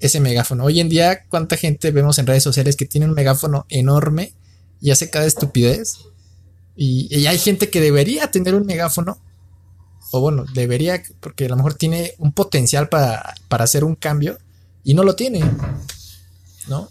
[0.00, 0.64] ese, megáfono.
[0.64, 4.32] Hoy en día, ¿cuánta gente vemos en redes sociales que tiene un megáfono enorme
[4.80, 5.98] y hace cada estupidez?
[6.76, 9.18] Y, hay gente que debería tener un megáfono,
[10.12, 14.38] o bueno, debería, porque a lo mejor tiene un potencial para, para hacer un cambio
[14.82, 15.40] y no lo tiene,
[16.68, 16.88] ¿no?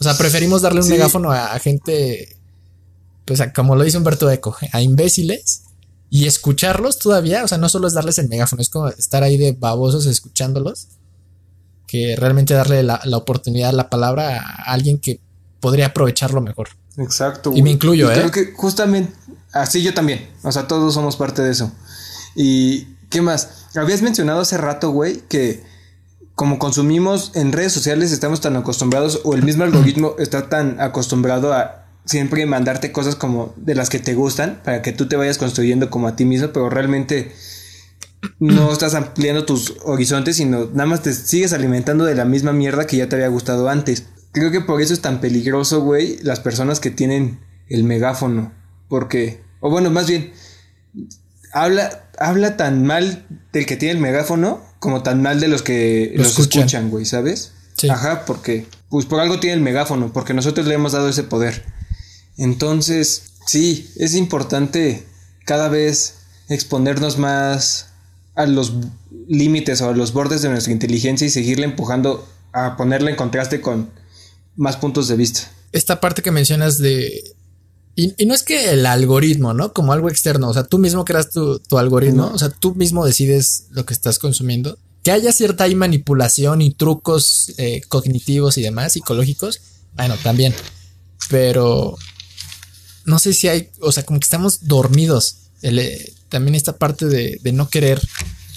[0.00, 2.36] O sea, preferimos darle un megáfono a, gente,
[3.24, 5.64] pues como lo dice Humberto Eco, a imbéciles,
[6.10, 9.36] y escucharlos todavía, o sea, no solo es darles el megáfono, es como estar ahí
[9.36, 10.88] de babosos escuchándolos,
[11.88, 15.20] que realmente darle la, oportunidad, la palabra a alguien que
[15.58, 16.68] podría aprovecharlo mejor.
[16.98, 17.50] Exacto.
[17.54, 18.14] Y me incluyo, ¿eh?
[18.14, 19.12] Creo que justamente
[19.52, 21.72] así yo también, o sea, todos somos parte de eso.
[22.36, 23.66] Y, ¿qué más?
[23.74, 25.64] Habías mencionado hace rato, güey, que
[26.34, 31.52] como consumimos en redes sociales estamos tan acostumbrados o el mismo algoritmo está tan acostumbrado
[31.52, 35.38] a siempre mandarte cosas como de las que te gustan para que tú te vayas
[35.38, 37.32] construyendo como a ti mismo, pero realmente
[38.38, 42.86] no estás ampliando tus horizontes, sino nada más te sigues alimentando de la misma mierda
[42.86, 44.06] que ya te había gustado antes.
[44.32, 48.52] Creo que por eso es tan peligroso, güey, las personas que tienen el megáfono.
[48.88, 50.32] Porque, o bueno, más bien,
[51.52, 56.12] habla, habla tan mal del que tiene el megáfono como tan mal de los que
[56.16, 57.52] los escuchan, güey, ¿sabes?
[57.90, 61.64] Ajá, porque, pues por algo tiene el megáfono, porque nosotros le hemos dado ese poder.
[62.36, 65.06] Entonces, sí, es importante
[65.44, 67.88] cada vez exponernos más
[68.38, 68.72] a los
[69.26, 73.60] límites o a los bordes de nuestra inteligencia y seguirle empujando a ponerla en contraste
[73.60, 73.90] con
[74.56, 75.50] más puntos de vista.
[75.72, 77.34] Esta parte que mencionas de...
[77.96, 79.72] Y, no es que el algoritmo, ¿no?
[79.72, 83.66] Como algo externo, o sea, tú mismo creas tu, algoritmo, o sea, tú mismo decides
[83.70, 84.78] lo que estás consumiendo.
[85.02, 89.60] Que haya cierta manipulación y trucos eh, cognitivos y demás, psicológicos,
[89.96, 90.54] bueno, también.
[91.28, 91.96] Pero
[93.04, 95.38] no sé si hay, o sea, como que estamos dormidos.
[95.62, 98.00] Eh, también esta parte de, no querer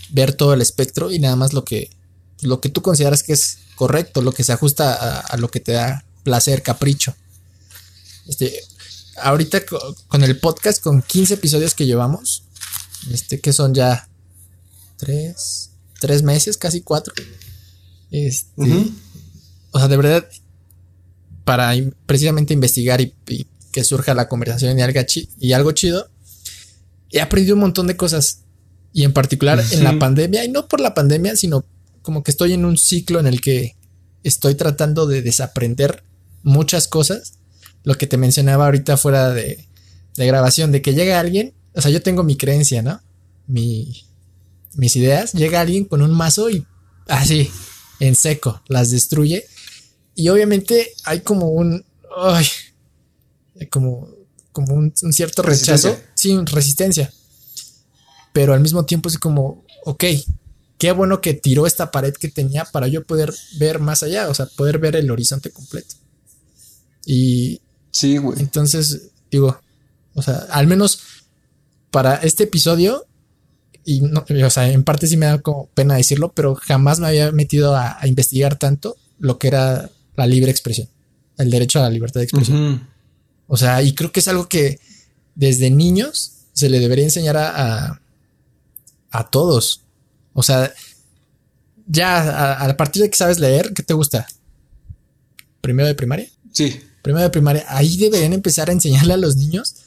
[0.09, 1.89] ver todo el espectro y nada más lo que,
[2.41, 5.74] lo que tú consideras que es correcto, lo que se ajusta a, lo que te
[5.74, 7.15] da placer, capricho.
[8.28, 8.53] Este,
[9.17, 9.61] ahorita
[10.07, 12.43] con, el podcast, con 15 episodios que llevamos,
[13.11, 14.07] este, que son ya
[14.97, 17.13] tres, tres meses, casi cuatro.
[18.11, 18.91] Este,
[19.72, 20.28] O sea, de verdad,
[21.45, 21.74] para
[22.05, 23.13] precisamente investigar y
[23.72, 24.99] que surja la conversación y algo,
[25.39, 26.09] y algo chido.
[27.12, 28.43] He aprendido un montón de cosas.
[28.93, 31.66] Y en particular en la pandemia, y no por la pandemia, sino
[32.01, 33.78] como que estoy en un ciclo en el que
[34.24, 36.03] estoy tratando de desaprender
[36.43, 37.39] muchas cosas.
[37.84, 39.66] Lo que te mencionaba ahorita fuera de,
[40.16, 43.01] de grabación, de que llega alguien, o sea, yo tengo mi creencia, ¿no?
[43.47, 44.05] Mi,
[44.76, 46.66] mis ideas, llega alguien con un mazo y
[47.07, 47.49] así,
[47.99, 49.45] en seco, las destruye.
[50.16, 51.86] Y obviamente hay como un,
[52.18, 52.45] ay,
[53.70, 54.09] como,
[54.51, 57.11] como un, cierto rechazo, sin resistencia.
[58.32, 60.03] Pero al mismo tiempo es como, ok,
[60.78, 64.34] qué bueno que tiró esta pared que tenía para yo poder ver más allá, o
[64.34, 65.95] sea, poder ver el horizonte completo.
[67.05, 67.59] Y...
[67.89, 68.39] Sí, güey.
[68.39, 69.59] Entonces, digo,
[70.13, 70.99] o sea, al menos
[71.89, 73.07] para este episodio,
[73.84, 77.07] y no, o sea, en parte sí me da como pena decirlo, pero jamás me
[77.07, 80.88] había metido a, investigar tanto lo que era la libre expresión,
[81.39, 82.88] el derecho a la libertad de expresión.
[83.47, 84.80] O sea, y creo que es algo que
[85.42, 88.00] desde niños se le debería enseñar a,
[89.10, 89.82] a, todos.
[90.34, 90.72] O sea,
[91.88, 94.28] ya a, partir de que sabes leer, ¿qué te gusta?
[95.60, 96.30] ¿Primero de primaria?
[96.52, 96.80] Sí.
[97.02, 97.66] Primero de primaria.
[97.70, 99.78] Ahí deberían empezar a enseñarle a los niños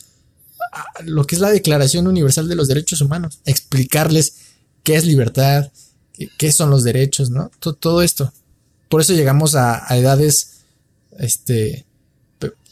[1.04, 3.38] lo que es la Declaración Universal de los Derechos Humanos.
[3.44, 4.34] Explicarles
[4.82, 5.70] qué es libertad,
[6.36, 7.52] qué, son los derechos, ¿no?
[7.60, 8.32] Todo, esto.
[8.88, 10.64] Por eso llegamos a, a edades,
[11.16, 11.86] este,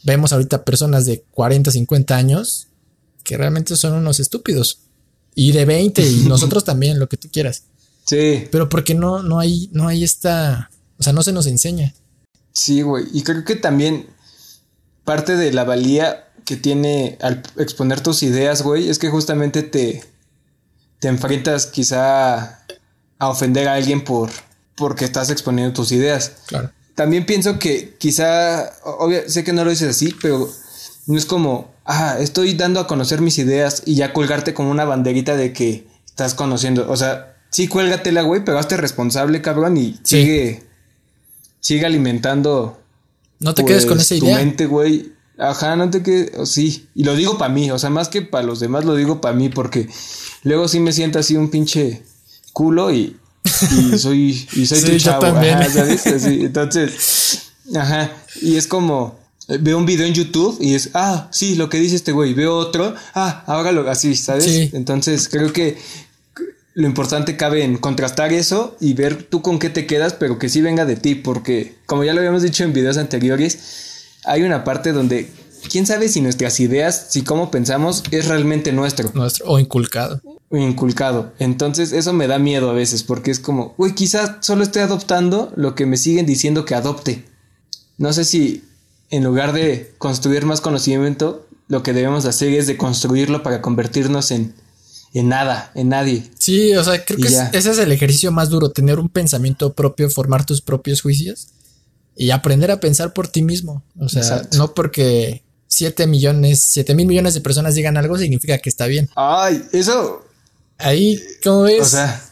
[0.02, 2.66] vemos ahorita personas de 40, 50 años
[3.22, 4.80] que realmente son unos estúpidos.
[5.34, 7.64] Y de 20 y nosotros también, lo que tú quieras.
[8.04, 8.48] Sí.
[8.50, 11.94] Pero porque no, no hay, no hay esta, o sea, no se nos enseña.
[12.52, 13.06] Sí, güey.
[13.12, 14.06] Y creo que también
[15.04, 20.02] parte de la valía que tiene al exponer tus ideas, güey, es que justamente te,
[20.98, 22.64] te enfrentas quizá
[23.18, 24.30] a ofender a alguien por
[24.74, 26.32] porque estás exponiendo tus ideas.
[26.46, 30.50] Claro también pienso que quizá, obvio, sé que no lo dices así, pero
[31.06, 34.84] no es como, ah, estoy dando a conocer mis ideas y ya colgarte como una
[34.84, 36.90] banderita de que estás conociendo.
[36.90, 40.62] O sea, sí, cuélgatela, güey, pero hazte responsable, cabrón, y sigue,
[41.60, 42.78] sigue alimentando.
[43.40, 44.36] No te quedes con pues, esa idea.
[44.36, 45.12] Tu mente, güey.
[45.38, 46.88] Ajá, no te quedes, sí.
[46.94, 49.34] Y lo digo para mí, o sea, más que para los demás, lo digo para
[49.34, 49.88] mí, porque
[50.44, 52.02] luego sí me siento así un pinche
[52.52, 55.26] culo y y soy, y soy tu chavo,
[56.26, 59.18] entonces, ajá, y es como,
[59.48, 62.56] veo un video en YouTube y es, ah, sí, lo que dice este güey, veo
[62.56, 64.72] otro, ah, ahora lo así, ¿sabes?
[64.72, 65.76] Entonces, creo que
[66.74, 70.48] lo importante cabe en contrastar eso y ver tú con qué te quedas, pero que
[70.48, 73.58] sí venga de ti, porque como ya lo habíamos dicho en videos anteriores,
[74.24, 75.28] hay una parte donde
[75.70, 79.10] quién sabe si nuestras ideas, si cómo pensamos es realmente nuestro.
[79.14, 80.20] Nuestro o inculcado
[80.58, 81.32] inculcado.
[81.38, 85.52] Entonces eso me da miedo a veces porque es como, uy, quizás solo estoy adoptando
[85.56, 87.24] lo que me siguen diciendo que adopte.
[87.98, 88.64] No sé si
[89.12, 94.32] en lugar de construir más conocimiento, lo que debemos hacer es de construirlo para convertirnos
[94.32, 94.54] en
[95.14, 96.30] en nada, en nadie.
[96.38, 99.10] Sí, o sea, creo Y que es- ese es el ejercicio más duro, tener un
[99.10, 101.48] pensamiento propio, formar tus propios juicios
[102.16, 103.82] y aprender a pensar por ti mismo.
[104.00, 104.56] O sea, Exacto.
[104.56, 109.10] no porque 7 millones, 7 mil millones de personas digan algo significa que está bien.
[109.14, 110.24] Ay, eso,
[110.78, 111.82] Ahí, ¿cómo ves?
[111.82, 112.24] o sea,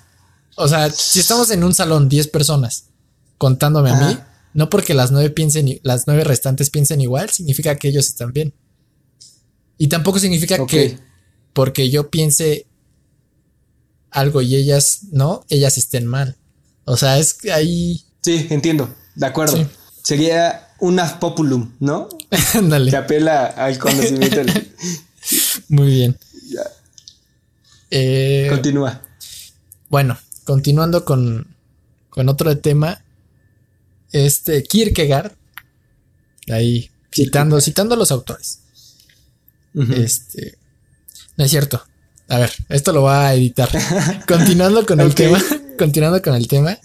[0.56, 2.84] O sea, si estamos en un salón 10 personas
[3.36, 4.18] contándome a mí.
[4.52, 8.54] No porque las nueve piensen, las nueve restantes piensen igual, significa que ellos están bien.
[9.78, 10.98] Y tampoco significa que
[11.52, 12.66] porque yo piense
[14.10, 16.36] algo y ellas no, ellas estén mal.
[16.84, 19.56] O sea, es que ahí, sí, entiendo, de acuerdo.
[19.56, 19.66] Sí.
[20.02, 22.08] Sería una populum, ¿no?
[22.08, 24.42] Que ándale, apela al conocimiento.
[25.68, 26.18] muy bien.
[26.48, 26.62] Ya.
[27.90, 29.02] Eh, Continúa.
[29.88, 31.46] Bueno, continuando con,
[32.08, 33.02] con otro tema,
[34.12, 35.32] este Kierkegaard,
[36.48, 38.60] ahí citando, citando a los autores.
[39.74, 40.58] Este,
[41.36, 41.82] no es cierto.
[42.28, 43.68] A ver, esto lo va a editar.
[44.28, 45.42] continuando con el tema,
[45.78, 46.78] continuando con el tema,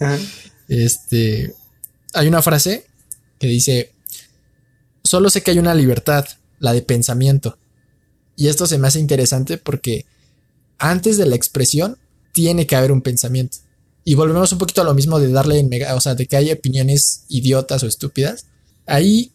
[0.68, 1.54] este,
[2.14, 2.86] hay una frase
[3.38, 3.92] que dice,
[5.04, 6.26] solo sé que hay una libertad,
[6.58, 7.58] la de pensamiento.
[8.34, 10.06] Y esto se me hace interesante porque
[10.78, 11.98] antes de la expresión
[12.32, 13.58] tiene que haber un pensamiento.
[14.08, 16.36] Y volvemos un poquito a lo mismo de darle en mega, o sea, de que
[16.36, 18.46] hay opiniones idiotas o estúpidas.
[18.86, 19.32] Ahí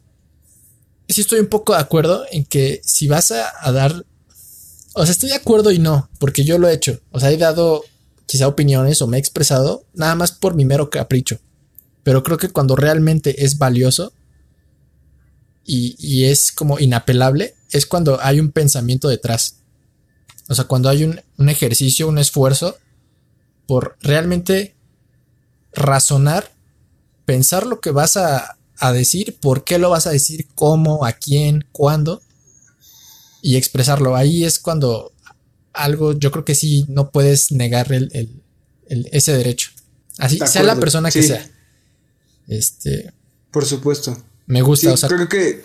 [1.09, 4.05] sí estoy un poco de acuerdo en que si vas a, a dar,
[4.93, 7.01] o sea, estoy de acuerdo y no, porque yo lo he hecho.
[7.11, 7.83] O sea, he dado
[8.25, 11.37] quizá opiniones o me he expresado nada más por mi mero capricho.
[12.03, 14.13] Pero creo que cuando realmente es valioso
[15.65, 19.57] y, y es como inapelable, es cuando hay un pensamiento detrás.
[20.47, 22.77] O sea, cuando hay un, un ejercicio, un esfuerzo
[23.71, 24.75] por realmente
[25.71, 26.51] razonar,
[27.23, 31.13] pensar lo que vas a, a decir, por qué lo vas a decir, cómo, a
[31.13, 32.21] quién, cuándo,
[33.41, 34.17] y expresarlo.
[34.17, 35.13] Ahí es cuando
[35.71, 38.41] algo, yo creo que sí, no puedes negar el, el-
[38.89, 39.69] el- ese derecho.
[40.17, 41.29] Así, De sea la persona que sí.
[41.29, 41.49] sea.
[42.49, 43.13] Este,
[43.51, 44.21] Por supuesto.
[44.47, 45.61] me gusta, Sí, o sea, creo que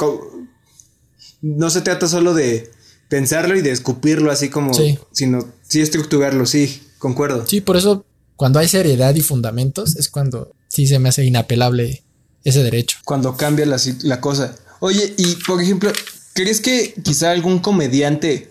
[1.42, 2.70] no se trata solo de
[3.08, 4.96] pensarlo y de escupirlo así como, Sí.
[5.10, 7.46] sino sí estructurarlo, sí, concuerdo.
[7.46, 8.04] sí, por eso
[8.36, 12.02] cuando hay seriedad y fundamentos es cuando sí se me hace inapelable
[12.44, 12.98] ese derecho.
[13.04, 14.54] Cuando cambia la, la cosa.
[14.80, 15.90] Oye, y por ejemplo,
[16.34, 18.50] ¿crees que quizá algún comediante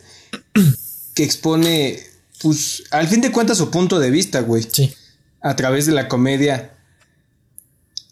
[1.15, 1.99] que expone,
[2.41, 4.93] pues, al fin de cuentas su punto de vista, güey, Sí,
[5.41, 6.73] a través de la comedia,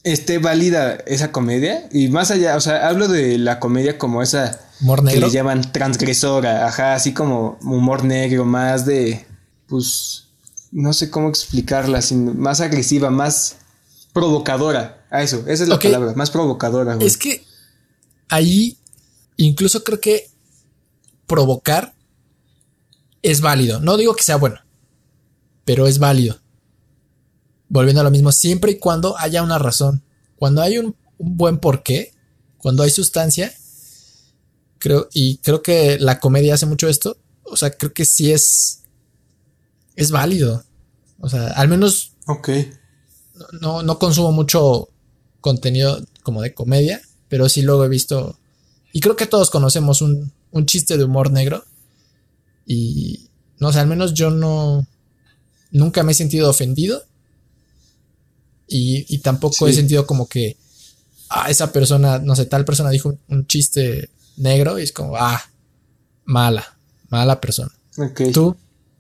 [0.03, 1.89] esté válida esa comedia?
[1.91, 5.27] Y más allá, o sea, hablo de la comedia como esa humor que negro.
[5.27, 9.25] le llaman transgresora, ajá, así como humor negro, más de,
[9.67, 10.22] pues,
[10.73, 13.57] no sé cómo explicarla, sino más agresiva, más
[14.11, 17.07] provocadora, a eso, esa es la palabra, más provocadora, güey.
[17.07, 17.43] Es que
[18.29, 18.77] ahí
[19.37, 20.29] incluso creo que
[21.27, 21.93] provocar
[23.21, 23.79] es válido.
[23.79, 24.59] No digo que sea bueno,
[25.65, 26.39] pero es válido.
[27.69, 30.03] Volviendo a lo mismo, siempre y cuando haya una razón.
[30.35, 32.13] Cuando hay un, un buen porqué,
[32.57, 33.53] cuando hay sustancia,
[34.77, 37.17] creo, y creo que la comedia hace mucho esto.
[37.43, 38.82] O sea, creo que sí es.
[39.95, 40.63] Es válido.
[41.19, 42.49] O sea, al menos Ok.
[43.61, 44.89] no, no consumo mucho
[45.41, 48.37] contenido como de comedia, pero sí luego he visto.
[48.91, 51.63] Y creo que todos conocemos un, un chiste de humor negro.
[52.65, 53.29] Y
[53.59, 54.85] no sé, al menos yo no.
[55.71, 57.03] Nunca me he sentido ofendido.
[58.67, 60.57] Y, y tampoco he sentido como que.
[61.29, 65.15] Ah, esa persona, no sé, tal persona dijo un, un chiste negro y es como,
[65.17, 65.41] ah,
[66.25, 66.77] mala,
[67.09, 67.71] mala persona.
[68.31, 68.55] Tú,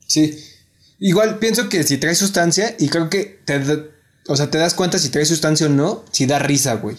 [0.07, 0.35] Sí.
[1.03, 3.61] Igual pienso que si trae sustancia, y creo que te,
[4.29, 6.95] o sea, te das cuenta si trae sustancia o no, si da risa, güey.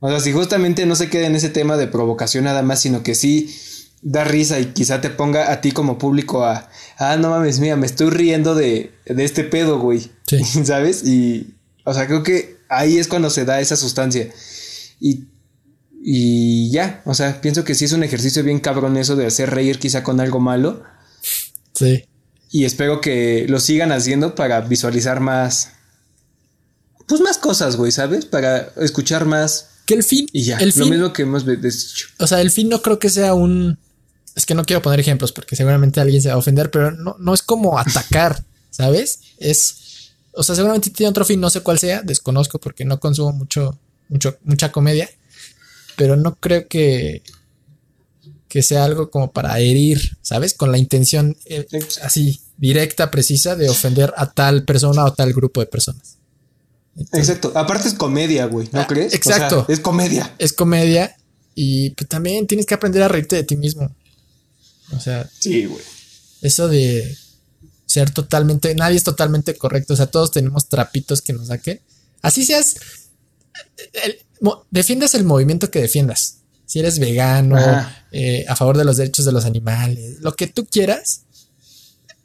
[0.00, 3.02] O sea, si justamente no se queda en ese tema de provocación nada más, sino
[3.02, 3.56] que sí
[4.02, 7.76] da risa y quizá te ponga a ti como público a, ah, no mames, mira,
[7.76, 10.10] me estoy riendo de, de este pedo, güey.
[10.26, 10.44] Sí.
[10.66, 11.02] ¿Sabes?
[11.02, 11.54] Y,
[11.84, 14.28] o sea, creo que ahí es cuando se da esa sustancia.
[15.00, 15.24] Y,
[16.02, 19.48] y ya, o sea, pienso que sí es un ejercicio bien cabrón eso de hacer
[19.48, 20.82] reír quizá con algo malo.
[21.72, 22.04] sí.
[22.56, 25.72] Y espero que lo sigan haciendo para visualizar más.
[27.06, 28.24] Pues más cosas, güey, ¿sabes?
[28.24, 29.66] Para escuchar más.
[29.84, 30.26] Que el fin.
[30.32, 30.56] Y ya.
[30.56, 32.06] El lo fin, mismo que hemos dicho.
[32.18, 33.78] O sea, el fin no creo que sea un.
[34.34, 37.16] Es que no quiero poner ejemplos porque seguramente alguien se va a ofender, pero no,
[37.18, 39.20] no es como atacar, ¿sabes?
[39.36, 40.14] Es.
[40.32, 43.78] O sea, seguramente tiene otro fin, no sé cuál sea, desconozco porque no consumo mucho,
[44.08, 45.10] mucho, mucha comedia,
[45.94, 47.22] pero no creo que.
[48.48, 50.54] Que sea algo como para herir, ¿sabes?
[50.54, 51.66] Con la intención eh,
[52.02, 56.16] así, directa, precisa, de ofender a tal persona o tal grupo de personas.
[57.12, 57.52] Exacto.
[57.54, 59.12] Aparte es comedia, güey, ¿no Ah, crees?
[59.12, 59.64] O exacto.
[59.66, 60.34] sea, es comedia.
[60.38, 61.14] Es comedia
[61.54, 63.94] y pues, también tienes que aprender a reírte de ti mismo.
[64.92, 65.82] O sea, Sí, güey.
[66.42, 67.16] eso de
[67.86, 71.80] ser totalmente, nadie es totalmente correcto, o sea, todos tenemos trapitos que nos saquen.
[72.22, 72.76] Así seas,
[74.04, 74.18] el,
[74.70, 76.35] defiendas el movimiento que defiendas.
[76.66, 77.56] Si eres vegano,
[78.10, 81.22] eh, a favor de los derechos de los animales, lo que tú quieras,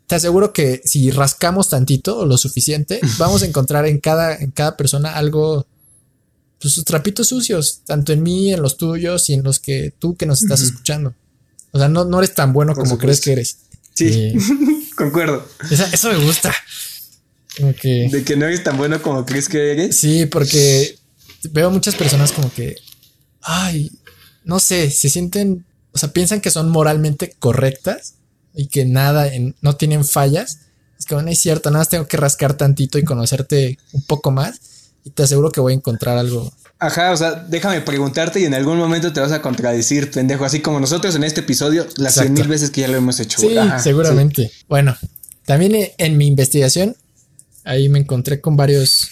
[0.08, 4.52] te aseguro que si rascamos tantito o lo suficiente, vamos a encontrar en cada, en
[4.52, 5.66] cada persona algo,
[6.60, 10.18] pues sus trapitos sucios, tanto en mí, en los tuyos y en los que tú
[10.18, 11.14] que nos estás escuchando.
[11.72, 13.58] O sea, no, no eres tan bueno como crees que eres.
[13.94, 14.34] Sí,
[14.98, 15.48] concuerdo.
[15.70, 16.54] eso me gusta.
[17.58, 19.98] De que no eres tan bueno como crees que eres.
[19.98, 20.98] Sí, porque
[21.52, 22.76] veo muchas personas como que,
[23.42, 23.92] ay,
[24.44, 28.16] no sé, se sienten, o sea, piensan que son moralmente correctas
[28.54, 29.30] y que nada,
[29.62, 30.60] no tienen fallas.
[30.98, 34.32] Es que, bueno, es cierto, nada más tengo que rascar tantito y conocerte un poco
[34.32, 34.60] más
[35.04, 36.52] y te aseguro que voy a encontrar algo.
[36.80, 40.62] Ajá, o sea, déjame preguntarte y en algún momento te vas a contradecir, pendejo, así
[40.62, 43.40] como nosotros en este episodio, las cien mil veces que ya lo hemos hecho.
[43.40, 44.52] Sí, seguramente.
[44.68, 44.98] Bueno,
[45.46, 46.96] también en mi investigación,
[47.64, 49.12] ahí me encontré con varios,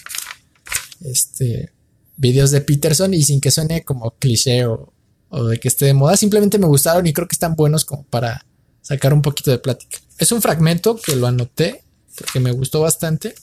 [1.04, 1.72] este,
[2.16, 4.92] videos de Peterson y sin que suene como cliché o,
[5.30, 8.44] de que esté de moda, simplemente me gustaron y creo que están buenos como para
[8.82, 9.98] sacar un poquito de plática.
[10.18, 11.82] Es un fragmento que lo anoté
[12.16, 13.34] porque me gustó bastante.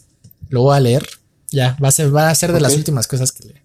[0.49, 1.07] Lo voy a leer.
[1.49, 3.63] Ya, va a ser, va a ser de las últimas cosas que lea.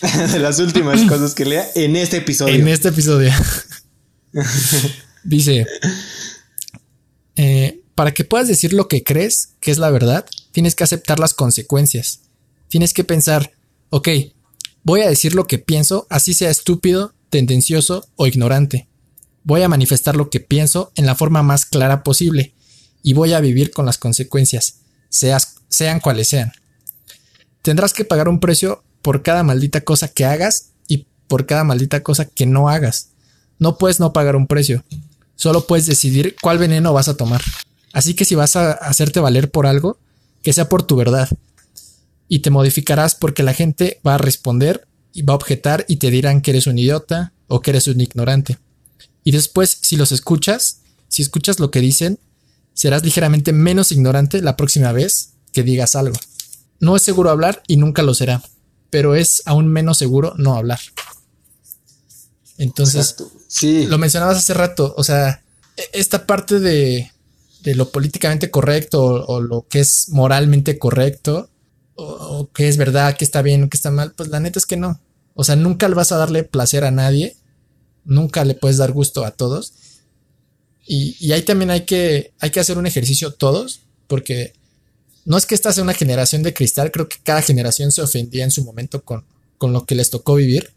[0.32, 2.54] de las últimas cosas que lea en este episodio.
[2.54, 3.30] En este episodio.
[5.24, 5.66] Dice,
[7.36, 11.18] eh, para que puedas decir lo que crees que es la verdad, tienes que aceptar
[11.18, 12.20] las consecuencias.
[12.68, 13.52] Tienes que pensar,
[13.90, 14.08] ok,
[14.82, 18.88] voy a decir lo que pienso, así sea estúpido, tendencioso o ignorante.
[19.44, 22.54] Voy a manifestar lo que pienso en la forma más clara posible
[23.02, 26.52] y voy a vivir con las consecuencias, sean cuales sean.
[27.62, 32.02] Tendrás que pagar un precio por cada maldita cosa que hagas y por cada maldita
[32.02, 33.10] cosa que no hagas.
[33.58, 34.84] No puedes no pagar un precio.
[35.36, 37.42] Solo puedes decidir cuál veneno vas a tomar.
[37.92, 39.98] Así que si vas a hacerte valer por algo,
[40.42, 41.28] que sea por tu verdad,
[42.28, 44.87] y te modificarás porque la gente va a responder
[45.22, 48.58] va a objetar y te dirán que eres un idiota o que eres un ignorante.
[49.24, 52.18] Y después, si los escuchas, si escuchas lo que dicen,
[52.74, 56.16] serás ligeramente menos ignorante la próxima vez que digas algo.
[56.80, 58.42] No es seguro hablar y nunca lo será,
[58.90, 60.78] pero es aún menos seguro no hablar.
[62.56, 63.16] Entonces,
[63.48, 63.86] sí.
[63.86, 65.42] lo mencionabas hace rato, o sea,
[65.76, 67.10] e-, esta parte de,
[67.62, 71.50] de lo políticamente correcto o, lo que es moralmente correcto,
[71.94, 74.66] o, que es verdad, que está bien o que está mal, pues la neta es
[74.66, 75.00] que no.
[75.40, 77.36] O sea, nunca le vas a darle placer a nadie,
[78.04, 79.72] nunca le puedes dar gusto a todos.
[80.84, 84.52] Y, ahí también hay que, hay que hacer un ejercicio todos, porque
[85.24, 88.42] no es que esta sea una generación de cristal, creo que cada generación se ofendía
[88.42, 89.24] en su momento con,
[89.58, 90.72] con lo que les tocó vivir.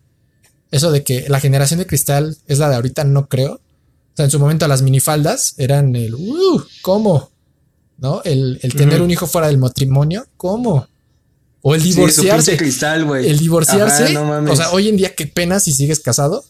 [0.70, 3.54] Eso de que la generación de cristal es la de ahorita, no creo.
[3.54, 7.32] O sea, en su momento las minifaldas eran el, uh, ¿cómo?
[7.98, 8.22] ¿No?
[8.26, 10.88] El, tener un hijo fuera del matrimonio, ¿cómo?
[11.62, 12.58] O el divorciarse.
[12.58, 13.08] cristal.
[13.24, 14.18] El divorciarse.
[14.18, 16.44] o sea, hoy en día, qué pena si sigues casado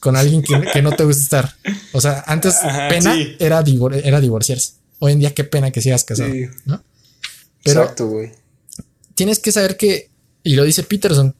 [0.00, 1.56] con alguien que, no te gusta estar.
[1.92, 2.54] O sea, antes
[2.88, 3.62] pena era,
[4.04, 4.72] era divorciarse.
[5.00, 6.32] Hoy en día, qué pena que sigas casado.
[6.64, 6.82] ¿no?
[7.64, 8.32] Pero Exacto, güey.
[9.14, 10.10] Tienes que saber que,
[10.42, 11.34] y lo dice Peterson,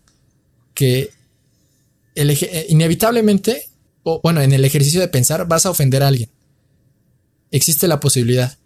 [0.75, 1.11] que
[2.15, 3.69] el, eh, inevitablemente,
[4.03, 6.31] o bueno, en el ejercicio de pensar, vas a ofender a alguien.
[7.51, 8.59] Existe la posibilidad.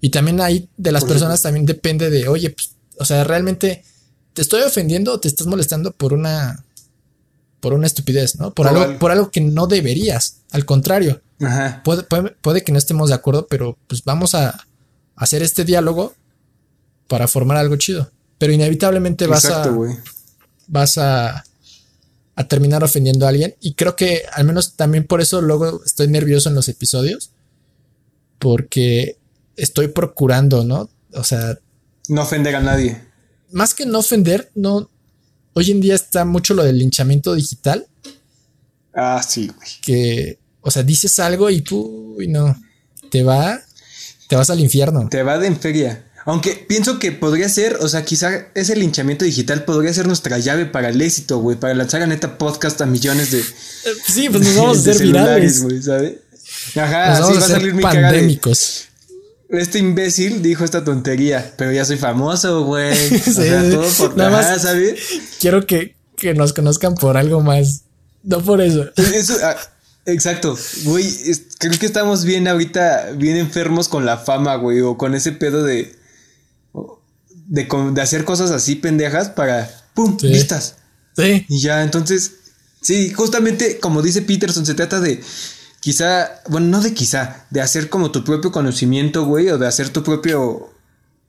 [0.00, 3.84] Y también ahí de las personas también depende de, oye, pues o sea, realmente
[4.32, 6.64] te estoy ofendiendo o te estás molestando por una
[7.64, 8.52] por una estupidez, ¿no?
[8.52, 10.42] Por, algo, por algo que no deberías.
[10.50, 11.22] Al contrario.
[11.82, 14.66] Puede, que no estemos de acuerdo, pero pues vamos a
[15.16, 16.12] hacer este diálogo
[17.08, 18.10] para formar algo chido.
[18.36, 19.74] Pero inevitablemente vas a.
[20.66, 21.42] Vas a,
[22.36, 23.54] a terminar ofendiendo a alguien.
[23.62, 27.30] Y creo que al menos también por eso luego estoy nervioso en los episodios.
[28.38, 29.16] Porque
[29.56, 30.90] estoy procurando, ¿no?
[31.14, 31.58] O sea,
[32.08, 33.00] no ofender a nadie.
[33.50, 34.90] Más que no ofender, no.
[35.54, 37.86] Hoy en día está mucho lo del linchamiento digital.
[38.94, 39.68] Ah, sí, güey.
[39.82, 42.56] Que, o sea, dices algo y tú, y no.
[43.10, 43.60] Te va.
[44.28, 45.08] Te vas al infierno.
[45.08, 46.10] Te va de en feria.
[46.26, 50.64] Aunque pienso que podría ser, o sea, quizá ese linchamiento digital podría ser nuestra llave
[50.64, 53.42] para el éxito, güey, para lanzar a neta podcast a millones de.
[54.06, 55.62] Sí, pues nos vamos a hacer virales.
[55.62, 56.14] güey, ¿sabes?
[56.76, 58.88] Ajá, así va a salir mi pandémicos
[59.58, 62.92] este imbécil dijo esta tontería, pero ya soy famoso, güey.
[63.14, 65.00] o sea, todo por nada más, ¿sabes?
[65.40, 65.96] Quiero que,
[66.34, 67.82] nos conozcan por algo más.
[68.22, 68.84] No por eso.
[68.96, 69.56] eso ah,
[70.06, 71.06] exacto, güey.
[71.58, 75.62] creo que estamos bien ahorita, bien enfermos con la fama, güey, o con ese pedo
[75.62, 75.94] de,
[77.46, 80.16] de, hacer cosas así pendejas para, ¡pum!
[80.22, 80.76] Listas.
[81.16, 81.46] Sí.
[81.48, 82.32] Y ya, entonces,
[82.80, 85.22] sí, justamente como dice Peterson, se trata de
[85.84, 89.90] quizá, bueno, no de quizá, de hacer como tu propio conocimiento, güey, o de hacer
[89.90, 90.72] tu propio,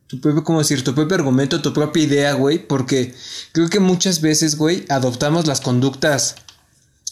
[0.08, 0.82] tu propio, ¿cómo decir?
[0.82, 3.14] Tu propio argumento, tu propia idea, güey, porque
[3.51, 6.36] creo que muchas veces, güey, adoptamos las conductas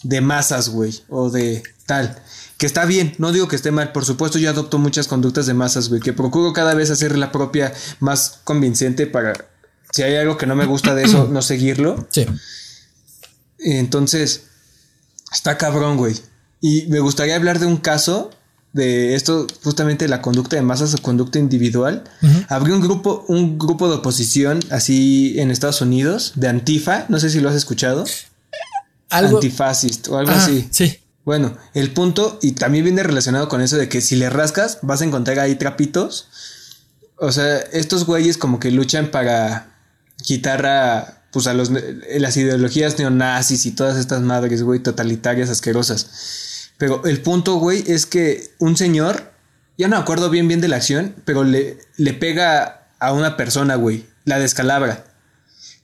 [0.03, 2.17] de masas, güey, o de tal.
[2.57, 5.53] Que está bien, no digo que esté mal, por supuesto yo adopto muchas conductas de
[5.53, 9.33] masas, güey, que procuro cada vez hacer la propia más convincente para,
[9.91, 12.07] si hay algo que no me gusta de eso, no seguirlo.
[12.09, 12.25] Sí.
[13.59, 14.45] Entonces,
[15.29, 16.15] está cabrón, güey.
[16.65, 18.31] Y me gustaría hablar de un caso
[18.71, 22.05] de esto, justamente la conducta de masas o conducta individual.
[22.47, 27.29] Habría un grupo, un grupo de oposición así en Estados Unidos, de Antifa, no sé
[27.29, 28.05] si lo has escuchado.
[29.09, 29.37] Algo.
[29.39, 30.65] Antifascist o algo Ah, así.
[30.71, 30.99] Sí.
[31.25, 35.01] Bueno, el punto, y también viene relacionado con eso de que si le rascas, vas
[35.01, 36.29] a encontrar ahí trapitos.
[37.17, 39.75] O sea, estos güeyes como que luchan para
[40.23, 41.71] quitar a, pues a los,
[42.17, 46.07] las ideologías neonazis y todas estas madres, güey, totalitarias, asquerosas.
[46.83, 49.31] Pero el punto, güey, es que un señor,
[49.77, 53.37] ya no me acuerdo bien bien de la acción, pero le, le pega a una
[53.37, 55.05] persona, güey, la descalabra.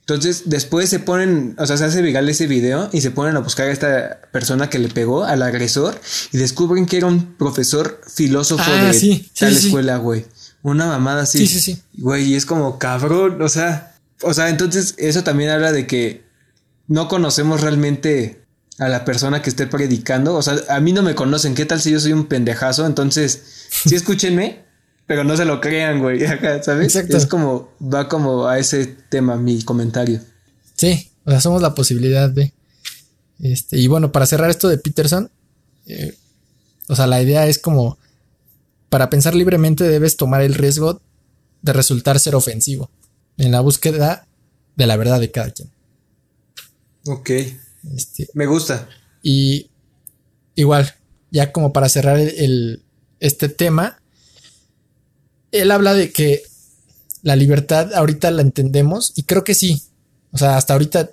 [0.00, 3.38] Entonces, después se ponen, o sea, se hace viral ese video y se ponen a
[3.38, 5.98] buscar a esta persona que le pegó, al agresor,
[6.32, 10.26] y descubren que era un profesor filósofo Ah, de sí, tal sí, escuela, güey.
[10.60, 11.38] Una mamada así.
[11.38, 11.82] Sí, sí, sí.
[11.94, 16.24] Güey, y es como cabrón, o sea, o sea, entonces eso también habla de que
[16.88, 18.39] no conocemos realmente
[18.80, 20.34] a la persona que esté predicando.
[20.34, 21.54] O sea, a mí no me conocen.
[21.54, 22.86] ¿Qué tal si yo soy un pendejazo?
[22.86, 24.64] Entonces, sí escúchenme,
[25.06, 26.20] pero no se lo crean, güey.
[26.62, 26.96] ¿Sabes?
[26.96, 27.16] Exacto.
[27.16, 30.20] Es como, va como a ese tema mi comentario.
[30.76, 32.54] Sí, o sea, somos la posibilidad de.
[33.38, 35.30] Este, y bueno, para cerrar esto de Peterson,
[35.86, 36.16] eh,
[36.88, 37.98] o sea, la idea es como,
[38.88, 41.02] para pensar libremente debes tomar el riesgo
[41.60, 42.90] de resultar ser ofensivo
[43.36, 44.26] en la búsqueda
[44.76, 45.70] de la verdad de cada quien.
[47.06, 47.30] Ok.
[47.94, 48.88] Este, Me gusta.
[49.22, 49.70] y
[50.54, 50.94] igual,
[51.30, 52.82] ya como para cerrar el, el-
[53.20, 54.00] este tema,
[55.52, 56.42] él habla de que
[57.22, 59.82] la libertad ahorita la entendemos y creo que sí.
[60.32, 61.10] O sea, hasta ahorita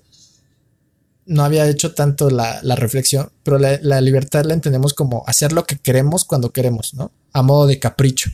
[1.26, 5.52] no había hecho tanto la, la reflexión, pero la, la libertad la entendemos como hacer
[5.52, 7.12] lo que queremos cuando queremos, ¿no?
[7.34, 8.30] A modo de capricho.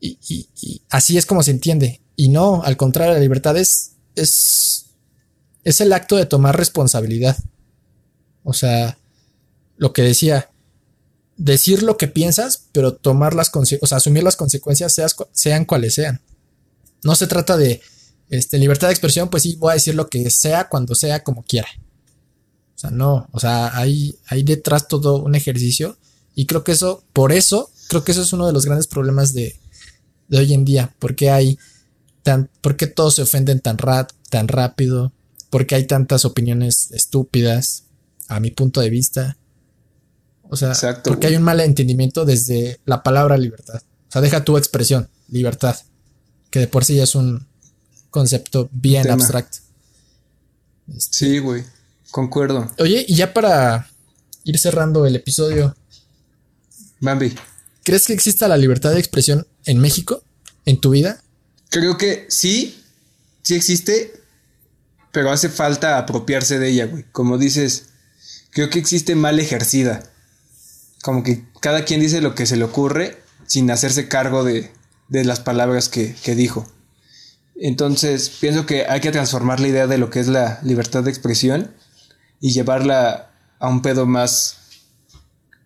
[0.00, 2.00] Y, y- y así es como se entiende.
[2.16, 4.85] Y no, al contrario, la libertad es, es,
[5.66, 7.36] es el acto de tomar responsabilidad.
[8.44, 8.98] O sea,
[9.76, 10.48] lo que decía,
[11.36, 15.94] decir lo que piensas, pero tomar las o sea, asumir las consecuencias seas sean cuales
[15.94, 16.20] sean.
[17.02, 17.80] No se trata de
[18.30, 21.42] este, libertad de expresión, pues sí, voy a decir lo que sea cuando sea como
[21.42, 21.68] quiera.
[22.76, 25.98] O sea, no, o sea, hay, hay detrás todo un ejercicio
[26.36, 29.32] y creo que eso, por eso, creo que eso es uno de los grandes problemas
[29.32, 29.58] de,
[30.28, 31.58] de hoy en día, porque hay
[32.22, 35.12] tan, por qué todos se ofenden tan, ra- tan rápido,
[35.56, 37.84] porque hay tantas opiniones estúpidas,
[38.28, 39.38] a mi punto de vista.
[40.42, 41.32] O sea, Exacto, porque güey.
[41.32, 43.80] hay un mal entendimiento desde la palabra libertad.
[44.06, 45.74] O sea, deja tu expresión, libertad,
[46.50, 47.46] que de por sí ya es un
[48.10, 49.14] concepto bien Tema.
[49.14, 49.56] abstracto.
[50.98, 51.64] Sí, güey.
[52.10, 52.70] Concuerdo.
[52.78, 53.88] Oye, y ya para
[54.44, 55.74] ir cerrando el episodio,
[57.00, 57.34] Bambi.
[57.82, 60.22] ¿crees que exista la libertad de expresión en México?
[60.66, 61.24] ¿En tu vida?
[61.70, 62.78] Creo que sí,
[63.40, 64.25] sí existe,
[65.16, 67.06] pero hace falta apropiarse de ella, güey.
[67.10, 67.86] Como dices,
[68.50, 70.02] creo que existe mal ejercida.
[71.02, 74.70] Como que cada quien dice lo que se le ocurre sin hacerse cargo de,
[75.08, 76.70] de las palabras que, que dijo.
[77.58, 81.08] Entonces, pienso que hay que transformar la idea de lo que es la libertad de
[81.12, 81.72] expresión
[82.38, 84.58] y llevarla a un pedo más,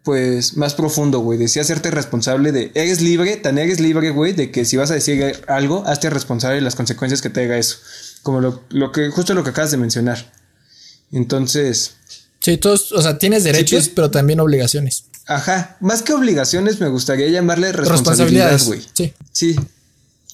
[0.05, 1.41] pues, más profundo, güey.
[1.41, 4.93] De sí hacerte responsable de, eres libre, tan eres libre, güey, de que si vas
[4.93, 7.79] a decir algo, hazte responsable de las consecuencias que te haga eso.
[8.23, 10.33] Como lo, lo que, justo lo que acabas de mencionar.
[11.13, 11.95] Entonces,
[12.41, 13.93] Sí, todos, o sea, tienes derechos, sí.
[13.95, 15.05] pero también obligaciones.
[15.27, 18.67] ajá, más que obligaciones, me gustaría llamarle responsabilidad, Responsabilidades.
[18.67, 18.83] güey.
[18.95, 19.15] Sí.
[19.33, 19.61] Sí.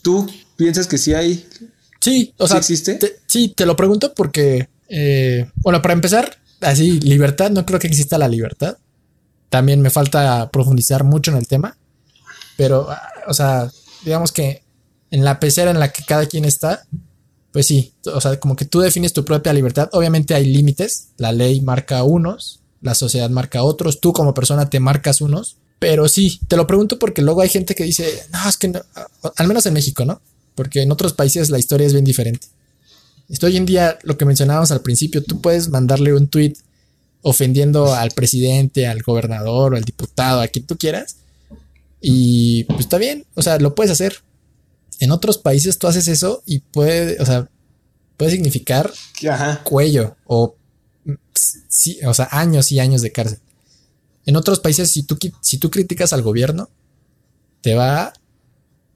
[0.02, 1.48] ¿Tú piensas que sí hay?
[2.00, 2.94] Sí, o ¿Sí sea, existe?
[2.94, 7.88] te- sí, te lo pregunto porque, eh, bueno, para empezar, así, libertad, no creo que
[7.88, 8.78] exista la libertad.
[9.48, 11.76] También me falta profundizar mucho en el tema,
[12.56, 13.68] pero, ah, o sea,
[14.04, 14.62] digamos que
[15.10, 16.86] en la pecera en la que cada quien está,
[17.56, 19.88] pues sí, o sea, como que tú defines tu propia libertad.
[19.92, 24.78] Obviamente hay límites, la ley marca unos, la sociedad marca otros, tú como persona te
[24.78, 28.58] marcas unos, pero sí, te lo pregunto porque luego hay gente que dice, no, es
[28.58, 28.82] que no,
[29.36, 30.20] al menos en México, ¿no?
[30.54, 32.46] Porque en otros países la historia es bien diferente.
[33.30, 36.56] Esto hoy en día, lo que mencionábamos al principio, tú puedes mandarle un tweet
[37.22, 41.16] ofendiendo al presidente, al gobernador o al diputado, a quien tú quieras.
[42.02, 44.18] Y pues está bien, o sea, lo puedes hacer.
[45.00, 47.48] En otros países tú haces eso y puede, o sea,
[48.16, 48.92] puede significar
[49.30, 49.62] Ajá.
[49.62, 50.56] cuello o,
[51.68, 53.40] sí, o sea, años y años de cárcel.
[54.24, 56.68] En otros países, si tú, si tú criticas al gobierno,
[57.60, 58.12] te va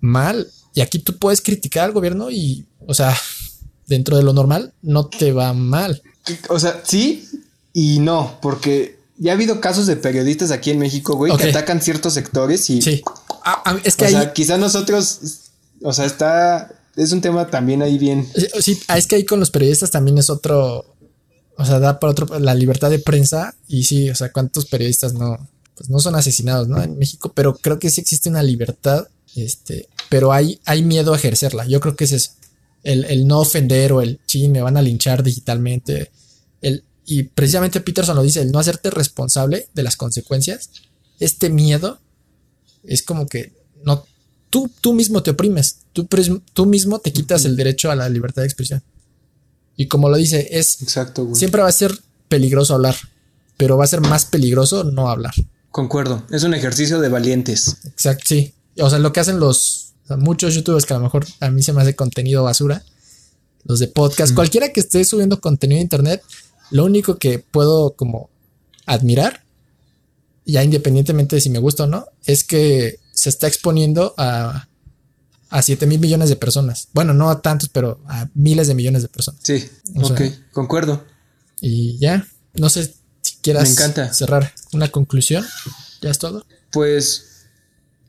[0.00, 0.48] mal.
[0.74, 3.16] Y aquí tú puedes criticar al gobierno y, o sea,
[3.86, 6.02] dentro de lo normal, no te va mal.
[6.48, 7.28] O sea, sí
[7.72, 11.80] y no, porque ya ha habido casos de periodistas aquí en México, güey, que atacan
[11.80, 12.82] ciertos sectores y.
[12.82, 13.02] Sí.
[13.44, 15.49] Ah, es que o sea, quizá nosotros.
[15.82, 16.74] O sea, está.
[16.96, 18.28] Es un tema también ahí bien.
[18.60, 20.94] Sí, ah, es que ahí con los periodistas también es otro.
[21.56, 22.38] O sea, da para otro.
[22.38, 23.54] La libertad de prensa.
[23.68, 25.48] Y sí, o sea, ¿cuántos periodistas no.
[25.76, 26.82] Pues no son asesinados, ¿no?
[26.82, 29.08] En México, pero creo que sí existe una libertad.
[29.36, 29.88] Este.
[30.08, 31.66] Pero hay, hay miedo a ejercerla.
[31.66, 32.32] Yo creo que es eso.
[32.82, 36.10] El, el no ofender o el sí, me van a linchar digitalmente.
[36.60, 40.70] El, y precisamente Peterson lo dice, el no hacerte responsable de las consecuencias,
[41.18, 41.98] este miedo
[42.84, 43.52] es como que
[43.84, 44.04] no,
[44.50, 46.06] tú, tú mismo te oprimes, tú,
[46.52, 48.82] tú mismo te quitas el derecho a la libertad de expresión.
[49.76, 51.98] Y como lo dice, es Exacto, siempre va a ser
[52.28, 52.96] peligroso hablar,
[53.56, 55.32] pero va a ser más peligroso no hablar.
[55.70, 57.76] Concuerdo, es un ejercicio de valientes.
[57.84, 58.52] Exacto, sí.
[58.78, 61.72] O sea, lo que hacen los muchos youtubers que a lo mejor a mí se
[61.72, 62.84] me hace contenido basura,
[63.64, 66.22] los de podcast, cualquiera que esté subiendo contenido a internet,
[66.70, 68.30] lo único que puedo como
[68.86, 69.44] admirar,
[70.44, 74.66] ya independientemente de si me gusta o no, es que se está exponiendo a,
[75.50, 76.88] a 7 mil millones de personas.
[76.94, 79.42] Bueno, no a tantos, pero a miles de millones de personas.
[79.44, 80.22] Sí, ok,
[80.52, 81.04] concuerdo.
[81.60, 84.14] Y ya, no sé si quieras me encanta.
[84.14, 85.46] cerrar una conclusión.
[86.00, 86.46] ¿Ya es todo?
[86.72, 87.44] Pues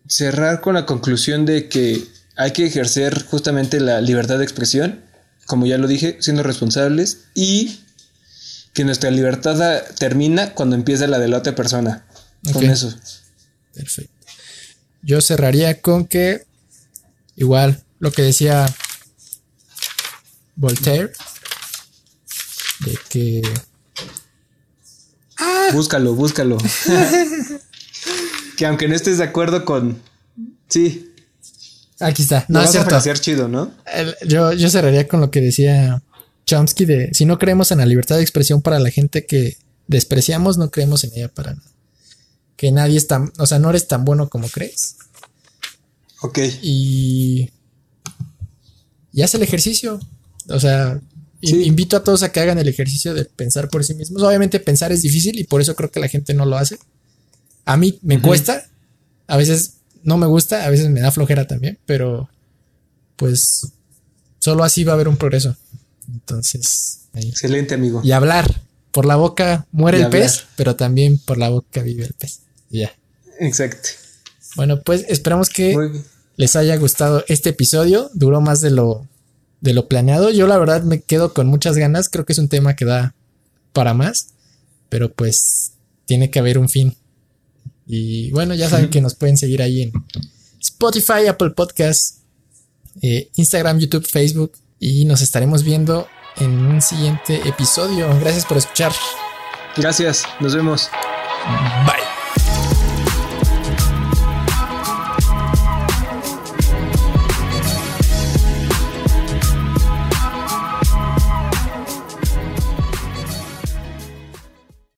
[0.07, 2.07] cerrar con la conclusión de que
[2.37, 5.03] hay que ejercer justamente la libertad de expresión,
[5.45, 7.81] como ya lo dije, siendo responsables y
[8.71, 12.05] que nuestra libertad termina cuando empieza la de la otra persona.
[12.53, 12.95] Con eso.
[13.73, 14.20] Perfecto.
[15.03, 16.45] Yo cerraría con que,
[17.35, 18.65] igual, lo que decía
[20.55, 21.11] Voltaire,
[22.85, 23.41] de que...
[25.37, 25.69] Ah.
[25.73, 26.57] Búscalo, búscalo.
[28.57, 29.99] que aunque no estés de acuerdo con...
[30.67, 31.13] Sí.
[31.99, 32.45] Aquí está.
[32.47, 32.99] No, es cierto.
[33.15, 33.73] chido, ¿no?
[34.25, 36.01] Yo, yo cerraría con lo que decía
[36.45, 39.57] Chomsky de si no creemos en la libertad de expresión para la gente que
[39.87, 41.70] despreciamos, no creemos en ella para nada.
[42.55, 44.97] Que nadie es tan, o sea, no eres tan bueno como crees.
[46.21, 46.39] Ok.
[46.61, 47.49] Y,
[49.11, 49.99] y haz el ejercicio.
[50.49, 50.99] O sea,
[51.41, 54.21] invito a todos a que hagan el ejercicio de pensar por sí mismos.
[54.23, 56.77] Obviamente pensar es difícil y por eso creo que la gente no lo hace.
[57.65, 58.67] A mí me cuesta,
[59.27, 62.29] a veces no me gusta, a veces me da flojera también, pero
[63.15, 63.71] pues
[64.39, 65.55] solo así va a haber un progreso.
[66.11, 67.01] Entonces.
[67.13, 68.01] Excelente, amigo.
[68.03, 68.61] Y hablar.
[68.91, 72.41] Por la boca muere el pez, pero también por la boca vive el pez.
[72.69, 72.91] Ya.
[73.39, 73.89] Exacto.
[74.55, 75.75] Bueno, pues esperamos que
[76.35, 78.09] les haya gustado este episodio.
[78.13, 79.07] Duró más de lo,
[79.61, 80.29] de lo planeado.
[80.29, 82.09] Yo la verdad me quedo con muchas ganas.
[82.09, 83.15] Creo que es un tema que da
[83.73, 84.27] para más.
[84.89, 85.73] Pero pues
[86.05, 86.95] tiene que haber un fin.
[87.87, 89.93] Y bueno, ya saben que nos pueden seguir ahí en
[90.59, 92.19] Spotify, Apple Podcasts,
[93.01, 98.09] eh, Instagram, YouTube, Facebook y nos estaremos viendo en un siguiente episodio.
[98.19, 98.91] Gracias por escuchar.
[99.77, 100.89] Gracias, nos vemos.
[101.85, 102.20] Bye.